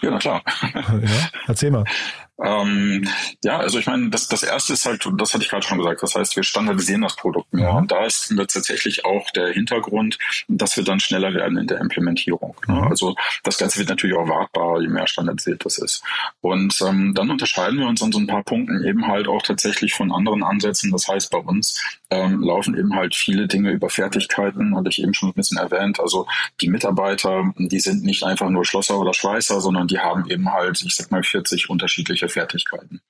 Ja, 0.00 0.10
na 0.10 0.18
klar. 0.18 0.42
Ja, 0.72 1.28
erzähl 1.46 1.70
mal. 1.70 1.84
Ähm, 2.42 3.08
ja, 3.44 3.58
also 3.58 3.78
ich 3.78 3.86
meine, 3.86 4.10
das, 4.10 4.26
das 4.26 4.42
erste 4.42 4.72
ist 4.72 4.86
halt, 4.86 5.06
das 5.16 5.32
hatte 5.32 5.44
ich 5.44 5.50
gerade 5.50 5.64
schon 5.64 5.78
gesagt, 5.78 6.02
das 6.02 6.14
heißt, 6.16 6.34
wir 6.34 6.42
standardisieren 6.42 7.02
das 7.02 7.14
Produkt 7.14 7.52
mehr. 7.52 7.72
Und 7.74 7.92
da 7.92 8.04
ist 8.04 8.34
tatsächlich 8.36 9.04
auch 9.04 9.30
der 9.30 9.48
Hintergrund, 9.52 10.18
dass 10.48 10.76
wir 10.76 10.82
dann 10.82 10.98
schneller 10.98 11.32
werden 11.32 11.56
in 11.58 11.68
der 11.68 11.80
Implementierung. 11.80 12.56
Ne? 12.66 12.74
Mhm. 12.74 12.88
Also 12.88 13.14
das 13.44 13.58
Ganze 13.58 13.78
wird 13.78 13.88
natürlich 13.88 14.16
auch 14.16 14.28
wartbarer, 14.28 14.80
je 14.80 14.88
mehr 14.88 15.06
standardisiert 15.06 15.64
das 15.64 15.78
ist. 15.78 16.02
Und 16.40 16.80
ähm, 16.82 17.14
dann 17.14 17.30
unterscheiden 17.30 17.78
wir 17.78 17.86
uns 17.86 18.02
an 18.02 18.10
so 18.10 18.18
ein 18.18 18.26
paar 18.26 18.42
Punkten 18.42 18.84
eben 18.84 19.06
halt 19.06 19.28
auch 19.28 19.42
tatsächlich 19.42 19.94
von 19.94 20.10
anderen 20.10 20.42
Ansätzen. 20.42 20.90
Das 20.90 21.06
heißt, 21.06 21.30
bei 21.30 21.38
uns 21.38 21.80
ähm, 22.10 22.42
laufen 22.42 22.76
eben 22.76 22.94
halt 22.94 23.14
viele 23.14 23.46
Dinge 23.46 23.70
über 23.70 23.90
Fertigkeiten, 23.90 24.76
hatte 24.76 24.88
ich 24.88 25.00
eben 25.00 25.14
schon 25.14 25.30
ein 25.30 25.34
bisschen 25.34 25.58
erwähnt. 25.58 26.00
Also 26.00 26.26
die 26.60 26.68
Mitarbeiter, 26.68 27.52
die 27.56 27.80
sind 27.80 28.02
nicht 28.02 28.24
einfach 28.24 28.50
nur 28.50 28.64
Schlosser 28.64 28.98
oder 28.98 29.14
Schweißer, 29.14 29.60
sondern 29.60 29.86
die 29.86 30.00
haben 30.00 30.28
eben 30.28 30.52
halt, 30.52 30.82
ich 30.82 30.96
sag 30.96 31.12
mal, 31.12 31.22
40 31.22 31.70
unterschiedliche 31.70 32.23
unterschiedliche 32.24 32.28
Fertigkeiten. 32.28 33.00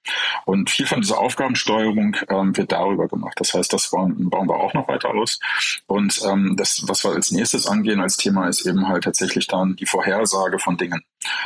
Und 0.44 0.70
viel 0.70 0.86
von 0.86 1.00
dieser 1.00 1.18
Aufgabensteuerung 1.18 2.16
ähm, 2.28 2.56
wird 2.56 2.72
darüber 2.72 3.08
gemacht. 3.08 3.34
Das 3.36 3.54
heißt, 3.54 3.72
das 3.72 3.90
bauen, 3.90 4.28
bauen 4.30 4.48
wir 4.48 4.56
auch 4.56 4.74
noch 4.74 4.88
weiter 4.88 5.10
aus. 5.10 5.38
Und 5.86 6.20
ähm, 6.24 6.54
das, 6.56 6.82
was 6.86 7.04
wir 7.04 7.12
als 7.12 7.30
nächstes 7.30 7.66
angehen 7.66 8.00
als 8.00 8.16
Thema, 8.16 8.48
ist 8.48 8.66
eben 8.66 8.88
halt 8.88 9.04
tatsächlich 9.04 9.46
dann 9.46 9.76
die 9.76 9.86
Vorhersage 9.86 10.58
von 10.58 10.76
Dingen. 10.76 11.02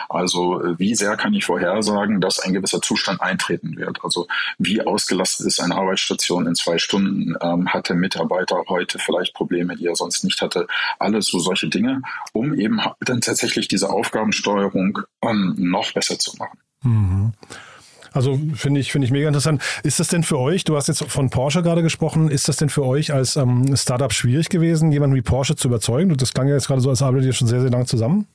Also 0.09 0.63
äh, 0.63 0.79
wie 0.79 0.95
sehr 0.95 1.17
kann 1.17 1.35
ich 1.35 1.45
vorhersagen, 1.45 2.21
dass 2.21 2.41
ein 2.41 2.53
gewisser 2.53 2.81
Zustand 2.81 3.21
eintreten 3.21 3.77
wird? 3.77 4.03
Also 4.03 4.27
wie 4.59 4.85
ausgelastet 4.85 5.47
ist 5.47 5.61
eine 5.61 5.77
Arbeitsstation 5.77 6.47
in 6.47 6.55
zwei 6.55 6.79
Stunden? 6.79 7.35
Ähm, 7.41 7.69
hat 7.69 7.89
der 7.89 7.97
Mitarbeiter 7.97 8.65
heute 8.69 8.99
vielleicht 8.99 9.35
Probleme, 9.35 9.77
die 9.77 9.87
er 9.87 9.95
sonst 9.95 10.25
nicht 10.25 10.41
hatte? 10.41 10.67
Alles 10.99 11.27
so 11.27 11.39
solche 11.39 11.69
Dinge, 11.69 12.03
um 12.33 12.55
eben 12.55 12.81
dann 13.01 13.21
tatsächlich 13.21 13.69
diese 13.69 13.91
Aufgabensteuerung 13.91 14.99
ähm, 15.23 15.55
noch 15.59 15.93
besser 15.93 16.19
zu 16.19 16.37
machen. 16.37 16.59
Mhm. 16.83 17.33
Also 18.13 18.39
finde 18.55 18.81
ich, 18.81 18.91
finde 18.91 19.05
ich 19.05 19.13
mega 19.13 19.29
interessant. 19.29 19.63
Ist 19.83 20.01
das 20.01 20.09
denn 20.09 20.23
für 20.23 20.39
euch, 20.39 20.65
du 20.65 20.77
hast 20.77 20.89
jetzt 20.89 21.05
von 21.05 21.31
Porsche 21.31 21.63
gerade 21.63 21.83
gesprochen, 21.83 22.31
ist 22.31 22.49
das 22.49 22.57
denn 22.57 22.69
für 22.69 22.85
euch 22.85 23.13
als 23.13 23.37
ähm, 23.37 23.77
Startup 23.77 24.13
schwierig 24.13 24.49
gewesen, 24.49 24.93
jemanden 24.93 25.15
wie 25.15 25.23
Porsche 25.23 25.57
zu 25.57 25.69
überzeugen? 25.69 26.17
Das 26.17 26.33
klang 26.33 26.49
ja 26.49 26.55
jetzt 26.55 26.67
gerade 26.67 26.81
so, 26.81 26.91
als 26.91 27.03
arbeitet 27.03 27.27
ihr 27.27 27.33
schon 27.33 27.49
sehr, 27.49 27.61
sehr 27.61 27.71
lange 27.71 27.87
zusammen. 27.87 28.27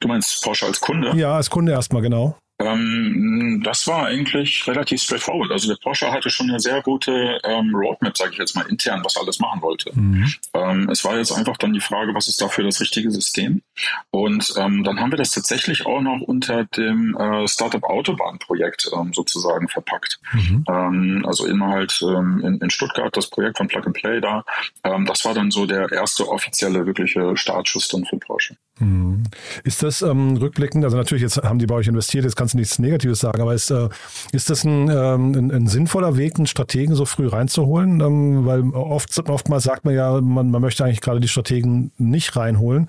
Du 0.00 0.08
meinst 0.08 0.42
Porsche 0.44 0.66
als 0.66 0.80
Kunde? 0.80 1.16
Ja, 1.16 1.36
als 1.36 1.50
Kunde 1.50 1.72
erstmal, 1.72 2.02
genau. 2.02 2.36
Ähm, 2.58 3.60
das 3.64 3.86
war 3.86 4.06
eigentlich 4.06 4.66
relativ 4.66 5.02
straightforward. 5.02 5.50
Also 5.52 5.68
der 5.68 5.78
Porsche 5.82 6.10
hatte 6.10 6.30
schon 6.30 6.48
eine 6.48 6.58
sehr 6.60 6.80
gute 6.80 7.38
ähm, 7.44 7.74
Roadmap, 7.74 8.16
sage 8.16 8.32
ich 8.32 8.38
jetzt 8.38 8.56
mal 8.56 8.66
intern, 8.66 9.02
was 9.04 9.16
er 9.16 9.22
alles 9.22 9.38
machen 9.40 9.60
wollte. 9.60 9.90
Mhm. 9.94 10.32
Ähm, 10.54 10.88
es 10.90 11.04
war 11.04 11.18
jetzt 11.18 11.32
einfach 11.32 11.58
dann 11.58 11.74
die 11.74 11.80
Frage, 11.80 12.14
was 12.14 12.28
ist 12.28 12.40
dafür 12.40 12.64
das 12.64 12.80
richtige 12.80 13.10
System? 13.10 13.62
Und 14.10 14.54
ähm, 14.56 14.84
dann 14.84 15.00
haben 15.00 15.12
wir 15.12 15.18
das 15.18 15.32
tatsächlich 15.32 15.84
auch 15.84 16.00
noch 16.00 16.22
unter 16.22 16.64
dem 16.64 17.14
äh, 17.16 17.46
Startup 17.46 17.84
Autobahn 17.84 18.38
Projekt 18.38 18.90
ähm, 18.96 19.12
sozusagen 19.12 19.68
verpackt. 19.68 20.18
Mhm. 20.32 20.64
Ähm, 20.66 21.24
also 21.26 21.46
immer 21.46 21.68
halt 21.68 22.00
in, 22.00 22.58
in, 22.60 22.70
Stuttgart 22.70 23.14
das 23.16 23.28
Projekt 23.28 23.58
von 23.58 23.68
Plug 23.68 23.82
and 23.86 23.94
Play 23.94 24.20
da. 24.20 24.44
das 24.82 25.24
war 25.24 25.34
dann 25.34 25.50
so 25.50 25.66
der 25.66 25.90
erste 25.92 26.28
offizielle 26.28 26.86
wirkliche 26.86 27.36
Startschuss 27.36 27.88
dann 27.88 28.04
für 28.04 28.18
Porsche. 28.18 28.56
Mhm. 28.78 29.24
Ist 29.64 29.82
das 29.82 30.02
rückblickend, 30.02 30.84
also 30.84 30.96
natürlich 30.96 31.22
jetzt 31.22 31.38
haben 31.38 31.58
die 31.58 31.66
bei 31.66 31.74
euch 31.74 31.86
investiert, 31.86 32.24
jetzt 32.24 32.36
kann 32.36 32.45
kannst 32.46 32.54
du 32.54 32.58
nichts 32.58 32.78
Negatives 32.78 33.18
sagen, 33.18 33.42
aber 33.42 33.54
ist, 33.54 33.70
äh, 33.70 33.88
ist 34.30 34.50
das 34.50 34.62
ein, 34.62 34.88
ähm, 34.88 35.32
ein, 35.34 35.50
ein, 35.50 35.66
sinnvoller 35.66 36.16
Weg, 36.16 36.36
einen 36.36 36.46
Strategen 36.46 36.94
so 36.94 37.04
früh 37.04 37.26
reinzuholen? 37.26 38.00
Ähm, 38.00 38.46
weil 38.46 38.62
oft, 38.70 39.18
oftmals 39.28 39.64
sagt 39.64 39.84
man 39.84 39.94
ja, 39.94 40.20
man, 40.20 40.50
man 40.50 40.62
möchte 40.62 40.84
eigentlich 40.84 41.00
gerade 41.00 41.18
die 41.18 41.26
Strategen 41.26 41.90
nicht 41.98 42.36
reinholen, 42.36 42.88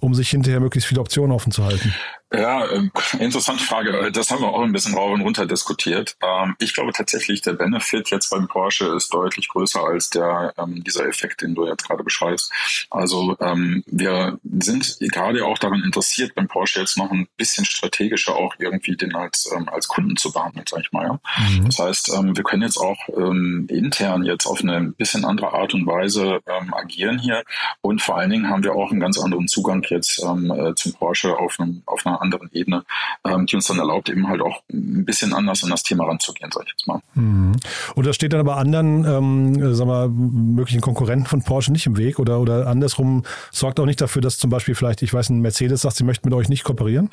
um 0.00 0.14
sich 0.14 0.28
hinterher 0.28 0.60
möglichst 0.60 0.88
viele 0.88 1.00
Optionen 1.00 1.32
offen 1.32 1.52
zu 1.52 1.64
halten. 1.64 1.94
Ja, 2.32 2.66
äh, 2.66 2.88
interessante 3.18 3.64
Frage. 3.64 4.12
Das 4.12 4.30
haben 4.30 4.42
wir 4.42 4.48
auch 4.48 4.62
ein 4.62 4.72
bisschen 4.72 4.94
rauf 4.94 5.12
und 5.12 5.22
runter 5.22 5.46
diskutiert. 5.46 6.16
Ähm, 6.22 6.56
ich 6.58 6.74
glaube 6.74 6.92
tatsächlich, 6.92 7.40
der 7.40 7.54
Benefit 7.54 8.10
jetzt 8.10 8.30
beim 8.30 8.48
Porsche 8.48 8.94
ist 8.94 9.12
deutlich 9.14 9.48
größer 9.48 9.82
als 9.82 10.10
der 10.10 10.52
ähm, 10.58 10.84
dieser 10.84 11.06
Effekt, 11.06 11.40
den 11.40 11.54
du 11.54 11.66
jetzt 11.66 11.86
gerade 11.86 12.04
beschreibst. 12.04 12.52
Also 12.90 13.36
ähm, 13.40 13.82
wir 13.86 14.38
sind 14.60 14.98
gerade 15.00 15.44
auch 15.46 15.58
daran 15.58 15.82
interessiert, 15.82 16.34
beim 16.34 16.48
Porsche 16.48 16.80
jetzt 16.80 16.98
noch 16.98 17.10
ein 17.10 17.28
bisschen 17.36 17.64
strategischer 17.64 18.36
auch 18.36 18.54
irgendwie 18.58 18.96
den 18.96 19.14
als 19.14 19.50
als 19.66 19.88
Kunden 19.88 20.16
zu 20.16 20.32
behandeln, 20.32 20.66
sag 20.68 20.80
ich 20.80 20.92
mal. 20.92 21.06
Ja. 21.06 21.20
Mhm. 21.38 21.66
Das 21.66 21.78
heißt, 21.78 22.08
wir 22.08 22.44
können 22.44 22.62
jetzt 22.62 22.78
auch 22.78 23.08
intern 23.08 24.24
jetzt 24.24 24.46
auf 24.46 24.60
eine 24.60 24.80
bisschen 24.82 25.24
andere 25.24 25.52
Art 25.52 25.74
und 25.74 25.86
Weise 25.86 26.40
agieren 26.72 27.18
hier 27.18 27.42
und 27.80 28.02
vor 28.02 28.18
allen 28.18 28.30
Dingen 28.30 28.48
haben 28.48 28.62
wir 28.62 28.74
auch 28.74 28.90
einen 28.90 29.00
ganz 29.00 29.18
anderen 29.18 29.48
Zugang 29.48 29.84
jetzt 29.88 30.18
äh, 30.18 30.74
zum 30.74 30.92
Porsche 30.94 31.36
auf 31.36 31.58
einem 31.58 31.82
auf 31.86 32.06
einer 32.06 32.17
anderen 32.18 32.50
Ebene, 32.52 32.84
ähm, 33.24 33.46
die 33.46 33.56
uns 33.56 33.66
dann 33.66 33.78
erlaubt, 33.78 34.08
eben 34.08 34.28
halt 34.28 34.40
auch 34.40 34.62
ein 34.72 35.04
bisschen 35.04 35.32
anders 35.32 35.64
an 35.64 35.70
das 35.70 35.82
Thema 35.82 36.04
ranzugehen, 36.06 36.50
sag 36.52 36.64
ich 36.64 36.70
jetzt 36.70 36.86
mal. 36.86 37.00
Mhm. 37.14 37.52
Und 37.94 38.06
das 38.06 38.16
steht 38.16 38.32
dann 38.32 38.40
aber 38.40 38.56
anderen, 38.56 39.04
ähm, 39.04 39.74
sagen 39.74 39.90
wir, 39.90 40.08
möglichen 40.08 40.80
Konkurrenten 40.80 41.26
von 41.26 41.42
Porsche 41.42 41.72
nicht 41.72 41.86
im 41.86 41.96
Weg 41.96 42.18
oder, 42.18 42.40
oder 42.40 42.66
andersrum 42.66 43.24
sorgt 43.50 43.80
auch 43.80 43.86
nicht 43.86 44.00
dafür, 44.00 44.22
dass 44.22 44.38
zum 44.38 44.50
Beispiel 44.50 44.74
vielleicht, 44.74 45.02
ich 45.02 45.12
weiß, 45.12 45.30
ein 45.30 45.40
Mercedes 45.40 45.82
sagt, 45.82 45.96
sie 45.96 46.04
möchten 46.04 46.28
mit 46.28 46.34
euch 46.36 46.48
nicht 46.48 46.64
kooperieren? 46.64 47.10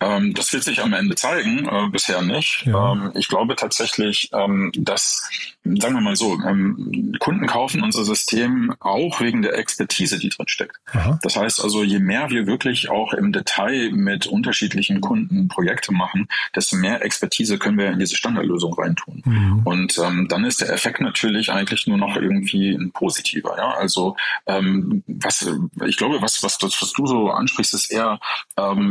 Ähm, 0.00 0.32
das 0.34 0.52
wird 0.52 0.62
sich 0.62 0.80
am 0.80 0.92
Ende 0.92 1.16
zeigen, 1.16 1.68
äh, 1.68 1.88
bisher 1.90 2.22
nicht. 2.22 2.64
Ja. 2.66 2.92
Ähm, 2.92 3.10
ich 3.14 3.28
glaube 3.28 3.56
tatsächlich, 3.56 4.30
ähm, 4.32 4.70
dass, 4.76 5.28
sagen 5.64 5.94
wir 5.94 6.00
mal 6.00 6.14
so, 6.14 6.34
ähm, 6.46 7.16
Kunden 7.18 7.46
kaufen 7.46 7.82
unser 7.82 8.04
System 8.04 8.74
auch 8.78 9.20
wegen 9.20 9.42
der 9.42 9.58
Expertise, 9.58 10.18
die 10.18 10.28
drin 10.28 10.46
steckt. 10.46 10.76
Aha. 10.92 11.18
Das 11.22 11.36
heißt 11.36 11.62
also, 11.62 11.82
je 11.82 11.98
mehr 11.98 12.30
wir 12.30 12.46
wirklich 12.46 12.90
auch 12.90 13.12
im 13.12 13.32
Detail 13.32 13.90
mit 13.92 14.26
unterschiedlichen 14.26 15.00
Kunden 15.00 15.48
Projekte 15.48 15.92
machen, 15.92 16.28
desto 16.54 16.76
mehr 16.76 17.04
Expertise 17.04 17.58
können 17.58 17.78
wir 17.78 17.90
in 17.90 17.98
diese 17.98 18.14
Standardlösung 18.14 18.74
reintun. 18.74 19.22
Mhm. 19.24 19.62
Und 19.64 19.98
ähm, 19.98 20.28
dann 20.28 20.44
ist 20.44 20.60
der 20.60 20.72
Effekt 20.72 21.00
natürlich 21.00 21.50
eigentlich 21.50 21.88
nur 21.88 21.98
noch 21.98 22.16
irgendwie 22.16 22.70
ein 22.70 22.92
positiver. 22.92 23.56
Ja? 23.58 23.70
Also 23.72 24.16
ähm, 24.46 25.02
was 25.08 25.48
ich 25.86 25.96
glaube, 25.96 26.22
was, 26.22 26.42
was, 26.44 26.58
was 26.62 26.92
du 26.92 27.06
so 27.06 27.30
ansprichst, 27.30 27.74
ist 27.74 27.90
eher, 27.90 28.20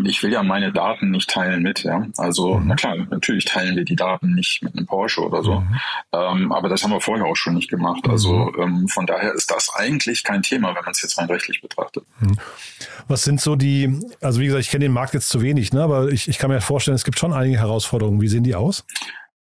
ich 0.06 0.24
will 0.24 0.32
ja 0.32 0.44
meine 0.44 0.72
Daten 0.72 0.97
Daten 0.98 1.12
nicht 1.12 1.30
teilen 1.30 1.64
mit. 1.64 1.84
Ja? 1.84 2.08
Also 2.18 2.56
mhm. 2.56 2.68
na 2.68 2.76
klar, 2.76 2.96
natürlich 3.10 3.46
teilen 3.46 3.76
wir 3.76 3.86
die 3.86 3.96
Daten 3.96 4.34
nicht 4.34 4.64
mit 4.64 4.76
einem 4.76 4.86
Porsche 4.86 5.22
oder 5.22 5.44
so, 5.44 5.62
mhm. 5.62 5.80
ähm, 6.14 6.52
aber 6.52 6.70
das 6.70 6.84
haben 6.84 6.92
wir 6.92 7.02
vorher 7.02 7.26
auch 7.26 7.36
schon 7.36 7.54
nicht 7.56 7.70
gemacht. 7.70 8.06
Mhm. 8.06 8.12
Also 8.12 8.54
ähm, 8.58 8.88
von 8.88 9.06
daher 9.06 9.34
ist 9.34 9.52
das 9.52 9.70
eigentlich 9.74 10.24
kein 10.24 10.42
Thema, 10.42 10.76
wenn 10.76 10.84
man 10.84 10.92
es 10.92 11.02
jetzt 11.02 11.18
rein 11.18 11.28
rechtlich 11.28 11.62
betrachtet. 11.62 12.04
Mhm. 12.20 12.38
Was 13.08 13.24
sind 13.24 13.42
so 13.42 13.56
die, 13.56 14.00
also 14.22 14.40
wie 14.40 14.46
gesagt, 14.46 14.64
ich 14.64 14.70
kenne 14.70 14.86
den 14.86 14.94
Markt 14.94 15.14
jetzt 15.14 15.30
zu 15.30 15.42
wenig, 15.42 15.74
ne? 15.74 15.84
aber 15.84 16.10
ich, 16.10 16.28
ich 16.28 16.38
kann 16.38 16.50
mir 16.50 16.62
vorstellen, 16.62 16.96
es 16.96 17.06
gibt 17.06 17.20
schon 17.20 17.34
einige 17.34 17.58
Herausforderungen. 17.58 18.22
Wie 18.22 18.28
sehen 18.28 18.44
die 18.44 18.56
aus? 18.56 18.86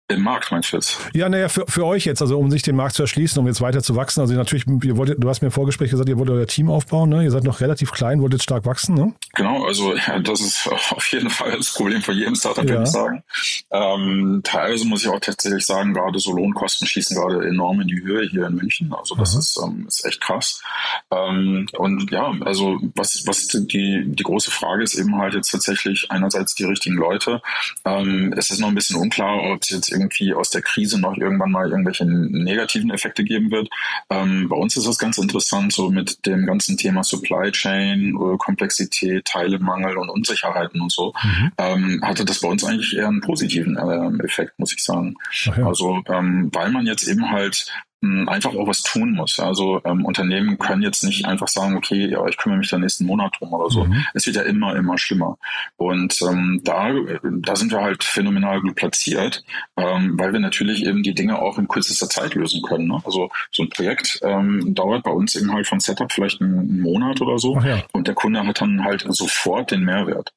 Im 0.07 0.21
Markt 0.21 0.51
meinst 0.51 0.71
du 0.71 0.77
jetzt? 0.77 0.99
Ja, 1.15 1.27
naja, 1.29 1.49
für, 1.49 1.65
für 1.67 1.83
euch 1.83 2.05
jetzt, 2.05 2.21
also 2.21 2.37
um 2.37 2.51
sich 2.51 2.61
den 2.61 2.75
Markt 2.75 2.93
zu 2.93 3.01
erschließen, 3.01 3.39
um 3.39 3.47
jetzt 3.47 3.59
weiter 3.61 3.81
zu 3.81 3.95
wachsen. 3.95 4.21
Also 4.21 4.35
natürlich, 4.35 4.67
ihr 4.83 4.97
wolltet, 4.97 5.23
du 5.23 5.27
hast 5.27 5.41
mir 5.41 5.47
im 5.47 5.51
Vorgespräch 5.51 5.89
gesagt, 5.89 6.07
ihr 6.07 6.19
wollt 6.19 6.29
euer 6.29 6.45
Team 6.45 6.69
aufbauen, 6.69 7.09
ne? 7.09 7.23
Ihr 7.23 7.31
seid 7.31 7.43
noch 7.43 7.59
relativ 7.59 7.91
klein, 7.91 8.21
wollt 8.21 8.33
jetzt 8.33 8.43
stark 8.43 8.67
wachsen, 8.67 8.93
ne? 8.93 9.15
Genau, 9.33 9.65
also 9.65 9.95
ja, 9.95 10.19
das 10.19 10.41
ist 10.41 10.67
auf 10.91 11.07
jeden 11.11 11.31
Fall 11.31 11.57
das 11.57 11.73
Problem 11.73 12.03
von 12.03 12.15
jedem 12.15 12.35
Startup, 12.35 12.63
ja. 12.65 12.69
würde 12.69 12.83
ich 12.83 12.89
sagen. 12.89 13.23
Ähm, 13.71 14.41
teilweise 14.43 14.85
muss 14.85 15.01
ich 15.01 15.09
auch 15.09 15.19
tatsächlich 15.19 15.65
sagen, 15.65 15.95
gerade 15.95 16.19
so 16.19 16.33
Lohnkosten 16.33 16.85
schießen 16.85 17.17
gerade 17.17 17.47
enorm 17.47 17.81
in 17.81 17.87
die 17.87 18.03
Höhe 18.03 18.27
hier 18.29 18.45
in 18.45 18.55
München. 18.55 18.93
Also 18.93 19.15
das 19.15 19.33
ist, 19.33 19.59
ähm, 19.63 19.85
ist 19.87 20.05
echt 20.05 20.21
krass. 20.21 20.61
Ähm, 21.09 21.67
und 21.79 22.11
ja, 22.11 22.31
also 22.41 22.77
was, 22.93 23.23
was 23.25 23.47
die, 23.47 24.03
die 24.05 24.23
große 24.23 24.51
Frage 24.51 24.83
ist 24.83 24.93
eben 24.93 25.17
halt 25.17 25.33
jetzt 25.33 25.49
tatsächlich 25.49 26.11
einerseits 26.11 26.53
die 26.53 26.65
richtigen 26.65 26.95
Leute. 26.95 27.41
Ähm, 27.85 28.35
es 28.37 28.51
ist 28.51 28.59
noch 28.59 28.67
ein 28.67 28.75
bisschen 28.75 28.97
unklar, 28.97 29.41
ob 29.51 29.63
es 29.63 29.71
jetzt 29.71 29.94
irgendwie 29.95 30.33
aus 30.33 30.49
der 30.49 30.61
Krise 30.61 30.99
noch 30.99 31.17
irgendwann 31.17 31.51
mal 31.51 31.69
irgendwelche 31.69 32.05
negativen 32.05 32.91
Effekte 32.91 33.23
geben 33.23 33.51
wird. 33.51 33.69
Ähm, 34.09 34.49
bei 34.49 34.55
uns 34.55 34.77
ist 34.77 34.87
das 34.87 34.97
ganz 34.97 35.17
interessant, 35.17 35.73
so 35.73 35.89
mit 35.89 36.25
dem 36.25 36.45
ganzen 36.45 36.77
Thema 36.77 37.03
Supply 37.03 37.51
Chain, 37.51 38.15
äh, 38.15 38.37
Komplexität, 38.37 39.25
Teilemangel 39.25 39.97
und 39.97 40.09
Unsicherheiten 40.09 40.81
und 40.81 40.91
so, 40.91 41.13
mhm. 41.23 41.51
ähm, 41.57 42.01
hatte 42.03 42.25
das 42.25 42.41
bei 42.41 42.47
uns 42.47 42.63
eigentlich 42.63 42.95
eher 42.95 43.07
einen 43.07 43.21
positiven 43.21 43.77
äh, 43.77 44.23
Effekt, 44.23 44.57
muss 44.59 44.73
ich 44.73 44.83
sagen. 44.83 45.15
Ja. 45.45 45.65
Also 45.65 46.01
ähm, 46.07 46.49
weil 46.53 46.71
man 46.71 46.85
jetzt 46.85 47.07
eben 47.07 47.31
halt 47.31 47.71
einfach 48.27 48.53
auch 48.53 48.67
was 48.67 48.81
tun 48.81 49.13
muss. 49.13 49.39
Also 49.39 49.81
ähm, 49.85 50.05
Unternehmen 50.05 50.57
können 50.57 50.81
jetzt 50.81 51.03
nicht 51.03 51.25
einfach 51.25 51.47
sagen, 51.47 51.75
okay, 51.75 52.07
ja, 52.09 52.25
ich 52.27 52.37
kümmere 52.37 52.59
mich 52.59 52.69
da 52.69 52.77
nächsten 52.77 53.05
Monat 53.05 53.35
drum 53.39 53.53
oder 53.53 53.69
so. 53.69 53.85
Mhm. 53.85 54.05
Es 54.13 54.25
wird 54.25 54.35
ja 54.35 54.43
immer, 54.43 54.75
immer 54.75 54.97
schlimmer. 54.97 55.37
Und 55.77 56.21
ähm, 56.21 56.61
da, 56.63 56.93
da 57.23 57.55
sind 57.55 57.71
wir 57.71 57.81
halt 57.81 58.03
phänomenal 58.03 58.61
gut 58.61 58.75
platziert, 58.75 59.43
ähm, 59.77 60.17
weil 60.17 60.33
wir 60.33 60.39
natürlich 60.39 60.85
eben 60.85 61.03
die 61.03 61.13
Dinge 61.13 61.39
auch 61.39 61.57
in 61.57 61.67
kürzester 61.67 62.09
Zeit 62.09 62.35
lösen 62.35 62.61
können. 62.61 62.87
Ne? 62.87 63.01
Also 63.05 63.29
so 63.51 63.63
ein 63.63 63.69
Projekt 63.69 64.19
ähm, 64.23 64.73
dauert 64.75 65.03
bei 65.03 65.11
uns 65.11 65.35
eben 65.35 65.53
halt 65.53 65.67
von 65.67 65.79
Setup 65.79 66.11
vielleicht 66.11 66.41
einen 66.41 66.81
Monat 66.81 67.21
oder 67.21 67.39
so. 67.39 67.59
Ja. 67.59 67.83
Und 67.93 68.07
der 68.07 68.15
Kunde 68.15 68.45
hat 68.45 68.61
dann 68.61 68.83
halt 68.83 69.05
sofort 69.09 69.71
den 69.71 69.83
Mehrwert. 69.83 70.33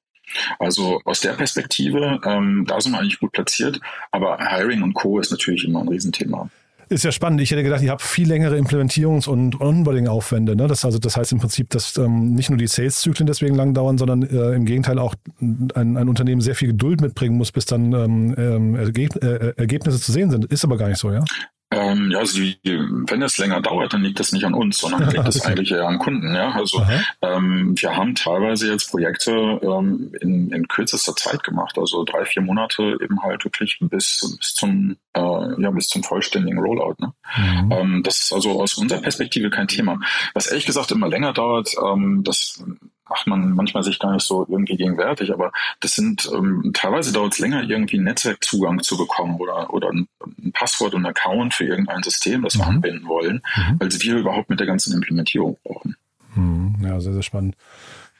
Also 0.58 1.00
aus 1.04 1.20
der 1.20 1.32
Perspektive, 1.32 2.20
ähm, 2.24 2.64
da 2.66 2.80
sind 2.80 2.92
wir 2.92 3.00
eigentlich 3.00 3.20
gut 3.20 3.32
platziert, 3.32 3.80
aber 4.10 4.38
Hiring 4.38 4.82
und 4.82 4.94
Co. 4.94 5.18
ist 5.18 5.30
natürlich 5.30 5.64
immer 5.64 5.80
ein 5.80 5.88
Riesenthema. 5.88 6.50
Ist 6.88 7.04
ja 7.04 7.12
spannend. 7.12 7.40
Ich 7.40 7.50
hätte 7.50 7.62
gedacht, 7.62 7.82
ihr 7.82 7.90
habt 7.90 8.02
viel 8.02 8.26
längere 8.26 8.56
Implementierungs- 8.56 9.28
und 9.28 9.60
Onboarding-Aufwände. 9.60 10.56
Ne? 10.56 10.66
Das, 10.66 10.84
also, 10.84 10.98
das 10.98 11.16
heißt 11.16 11.32
im 11.32 11.38
Prinzip, 11.38 11.68
dass 11.70 11.96
ähm, 11.98 12.34
nicht 12.34 12.48
nur 12.48 12.58
die 12.58 12.66
Sales-Zyklen 12.66 13.26
deswegen 13.26 13.54
lang 13.54 13.74
dauern, 13.74 13.98
sondern 13.98 14.22
äh, 14.22 14.54
im 14.54 14.64
Gegenteil 14.64 14.98
auch 14.98 15.14
ein, 15.40 15.96
ein, 15.96 16.08
Unternehmen 16.08 16.40
sehr 16.40 16.54
viel 16.54 16.68
Geduld 16.68 17.00
mitbringen 17.00 17.36
muss, 17.36 17.52
bis 17.52 17.66
dann 17.66 17.92
ähm, 17.92 18.34
ähm 18.38 18.74
äh, 18.74 19.52
Ergebnisse 19.56 20.00
zu 20.00 20.12
sehen 20.12 20.30
sind. 20.30 20.46
Ist 20.46 20.64
aber 20.64 20.78
gar 20.78 20.88
nicht 20.88 20.98
so, 20.98 21.12
ja? 21.12 21.24
Ähm, 21.70 22.10
ja, 22.10 22.20
also 22.20 22.40
die, 22.40 22.58
wenn 22.64 23.20
es 23.20 23.36
länger 23.36 23.60
dauert, 23.60 23.92
dann 23.92 24.02
liegt 24.02 24.18
das 24.18 24.32
nicht 24.32 24.44
an 24.44 24.54
uns, 24.54 24.78
sondern 24.78 25.10
liegt 25.10 25.28
es 25.28 25.44
eigentlich 25.44 25.70
eher 25.70 25.86
an 25.86 25.98
Kunden. 25.98 26.34
Ja, 26.34 26.52
also 26.52 26.82
ähm, 27.20 27.74
wir 27.78 27.94
haben 27.94 28.14
teilweise 28.14 28.70
jetzt 28.70 28.90
Projekte 28.90 29.32
ähm, 29.62 30.12
in, 30.20 30.50
in 30.50 30.66
kürzester 30.68 31.14
Zeit 31.14 31.44
gemacht, 31.44 31.76
also 31.78 32.04
drei, 32.04 32.24
vier 32.24 32.42
Monate 32.42 32.96
eben 33.02 33.22
halt 33.22 33.44
wirklich 33.44 33.78
bis, 33.80 34.36
bis 34.38 34.54
zum 34.54 34.96
äh, 35.12 35.20
ja 35.20 35.70
bis 35.70 35.88
zum 35.88 36.02
vollständigen 36.02 36.58
Rollout. 36.58 36.96
Ne? 36.98 37.12
Mhm. 37.36 37.72
Ähm, 37.72 38.02
das 38.02 38.22
ist 38.22 38.32
also 38.32 38.60
aus 38.60 38.74
unserer 38.74 39.02
Perspektive 39.02 39.50
kein 39.50 39.68
Thema. 39.68 40.00
Was 40.32 40.46
ehrlich 40.46 40.66
gesagt 40.66 40.90
immer 40.90 41.08
länger 41.08 41.34
dauert, 41.34 41.74
ähm, 41.84 42.22
das 42.24 42.64
macht 43.08 43.26
man 43.26 43.52
manchmal 43.52 43.82
sich 43.82 43.98
gar 43.98 44.12
nicht 44.12 44.26
so 44.26 44.46
irgendwie 44.48 44.76
gegenwärtig, 44.76 45.32
aber 45.32 45.52
das 45.80 45.94
sind 45.94 46.28
ähm, 46.32 46.70
teilweise 46.74 47.12
dauert 47.12 47.32
es 47.32 47.38
länger, 47.38 47.62
irgendwie 47.62 47.96
einen 47.96 48.04
Netzwerkzugang 48.04 48.82
zu 48.82 48.96
bekommen 48.96 49.36
oder, 49.36 49.72
oder 49.72 49.90
ein, 49.90 50.08
ein 50.42 50.52
Passwort 50.52 50.94
und 50.94 51.06
Account 51.06 51.54
für 51.54 51.64
irgendein 51.64 52.02
System, 52.02 52.42
das 52.42 52.56
wir 52.56 52.64
mhm. 52.64 52.70
anbinden 52.70 53.08
wollen, 53.08 53.42
mhm. 53.56 53.76
als 53.80 54.00
wir 54.02 54.16
überhaupt 54.16 54.50
mit 54.50 54.60
der 54.60 54.66
ganzen 54.66 54.94
Implementierung 54.94 55.58
brauchen. 55.64 55.96
Mhm. 56.34 56.76
Ja, 56.82 57.00
sehr, 57.00 57.12
sehr 57.12 57.22
spannend. 57.22 57.56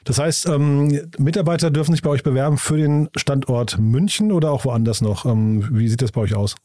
Das 0.03 0.19
heißt, 0.19 0.47
ähm, 0.47 1.09
Mitarbeiter 1.17 1.71
dürfen 1.71 1.91
sich 1.91 2.01
bei 2.01 2.09
euch 2.09 2.23
bewerben 2.23 2.57
für 2.57 2.77
den 2.77 3.09
Standort 3.15 3.77
München 3.79 4.31
oder 4.31 4.51
auch 4.51 4.65
woanders 4.65 5.01
noch. 5.01 5.25
Ähm, 5.25 5.67
wie 5.71 5.87
sieht 5.87 6.01
das 6.01 6.11
bei 6.11 6.21
euch 6.21 6.35
aus? 6.35 6.55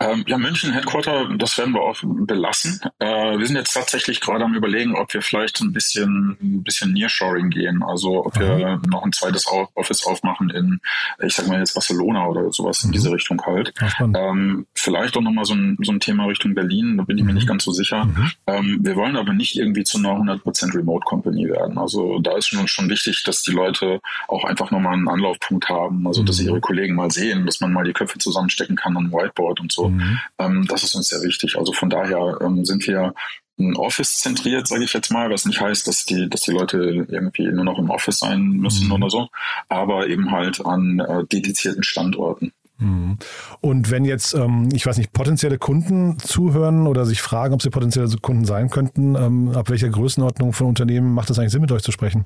Ähm, 0.00 0.24
ja, 0.26 0.38
München 0.38 0.72
Headquarter, 0.72 1.28
das 1.36 1.56
werden 1.58 1.74
wir 1.74 1.82
auch 1.82 1.96
belassen. 2.02 2.80
Äh, 2.98 3.38
wir 3.38 3.46
sind 3.46 3.56
jetzt 3.56 3.74
tatsächlich 3.74 4.20
gerade 4.20 4.44
am 4.44 4.54
überlegen, 4.54 4.94
ob 4.94 5.12
wir 5.14 5.22
vielleicht 5.22 5.60
ein 5.60 5.72
bisschen, 5.72 6.36
ein 6.40 6.62
bisschen 6.62 6.92
Nearshoring 6.92 7.50
gehen. 7.50 7.82
Also 7.82 8.24
ob 8.24 8.36
Aha. 8.36 8.56
wir 8.56 8.80
noch 8.88 9.04
ein 9.04 9.12
zweites 9.12 9.46
Office 9.74 10.04
aufmachen 10.06 10.50
in, 10.50 10.80
ich 11.22 11.34
sag 11.34 11.46
mal 11.48 11.58
jetzt 11.58 11.74
Barcelona 11.74 12.26
oder 12.26 12.52
sowas 12.52 12.82
mhm. 12.82 12.88
in 12.88 12.92
diese 12.92 13.12
Richtung 13.12 13.40
halt. 13.44 13.72
Ähm, 14.00 14.66
vielleicht 14.74 15.16
auch 15.16 15.22
nochmal 15.22 15.44
so 15.44 15.54
ein, 15.54 15.76
so 15.82 15.92
ein 15.92 16.00
Thema 16.00 16.26
Richtung 16.26 16.54
Berlin, 16.54 16.96
da 16.96 17.04
bin 17.04 17.16
ich 17.16 17.22
mhm. 17.22 17.28
mir 17.28 17.34
nicht 17.34 17.48
ganz 17.48 17.64
so 17.64 17.72
sicher. 17.72 18.04
Mhm. 18.04 18.30
Ähm, 18.46 18.78
wir 18.82 18.96
wollen 18.96 19.16
aber 19.16 19.32
nicht 19.32 19.56
irgendwie 19.56 19.84
zu 19.84 19.98
einer 19.98 20.10
100% 20.10 20.74
Remote 20.74 21.04
Company 21.04 21.48
werden. 21.48 21.78
Also 21.78 22.18
da 22.20 22.36
ist 22.36 22.48
schon, 22.48 22.66
schon 22.68 22.83
wichtig, 22.88 23.22
dass 23.24 23.42
die 23.42 23.52
Leute 23.52 24.00
auch 24.28 24.44
einfach 24.44 24.70
nochmal 24.70 24.94
einen 24.94 25.08
Anlaufpunkt 25.08 25.68
haben, 25.68 26.06
also 26.06 26.22
dass 26.22 26.36
sie 26.36 26.44
mhm. 26.44 26.50
ihre 26.50 26.60
Kollegen 26.60 26.94
mal 26.94 27.10
sehen, 27.10 27.46
dass 27.46 27.60
man 27.60 27.72
mal 27.72 27.84
die 27.84 27.92
Köpfe 27.92 28.18
zusammenstecken 28.18 28.76
kann 28.76 28.96
an 28.96 29.12
Whiteboard 29.12 29.60
und 29.60 29.72
so. 29.72 29.88
Mhm. 29.88 30.20
Ähm, 30.38 30.66
das 30.68 30.82
ist 30.82 30.94
uns 30.94 31.08
sehr 31.08 31.22
wichtig. 31.22 31.56
Also 31.58 31.72
von 31.72 31.90
daher 31.90 32.38
ähm, 32.40 32.64
sind 32.64 32.86
wir 32.86 33.14
ein 33.58 33.76
Office 33.76 34.18
zentriert, 34.18 34.66
sage 34.66 34.84
ich 34.84 34.92
jetzt 34.92 35.12
mal, 35.12 35.30
was 35.30 35.44
nicht 35.46 35.60
heißt, 35.60 35.86
dass 35.86 36.04
die, 36.04 36.28
dass 36.28 36.40
die 36.40 36.50
Leute 36.50 37.06
irgendwie 37.08 37.46
nur 37.46 37.64
noch 37.64 37.78
im 37.78 37.90
Office 37.90 38.18
sein 38.18 38.42
müssen 38.48 38.88
mhm. 38.88 38.92
oder 38.92 39.10
so, 39.10 39.28
aber 39.68 40.08
eben 40.08 40.32
halt 40.32 40.64
an 40.64 40.98
äh, 40.98 41.24
dedizierten 41.24 41.84
Standorten. 41.84 42.52
Mhm. 42.84 43.18
Und 43.60 43.90
wenn 43.90 44.04
jetzt, 44.04 44.34
ähm, 44.34 44.68
ich 44.72 44.86
weiß 44.86 44.98
nicht, 44.98 45.12
potenzielle 45.12 45.58
Kunden 45.58 46.18
zuhören 46.18 46.86
oder 46.86 47.04
sich 47.04 47.22
fragen, 47.22 47.54
ob 47.54 47.62
sie 47.62 47.70
potenzielle 47.70 48.08
Kunden 48.20 48.44
sein 48.44 48.70
könnten, 48.70 49.14
ähm, 49.14 49.52
ab 49.54 49.70
welcher 49.70 49.88
Größenordnung 49.88 50.52
von 50.52 50.66
Unternehmen 50.66 51.14
macht 51.14 51.30
es 51.30 51.38
eigentlich 51.38 51.52
Sinn, 51.52 51.62
mit 51.62 51.72
euch 51.72 51.82
zu 51.82 51.92
sprechen? 51.92 52.24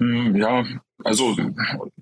Hm, 0.00 0.36
ja, 0.36 0.64
also 1.04 1.36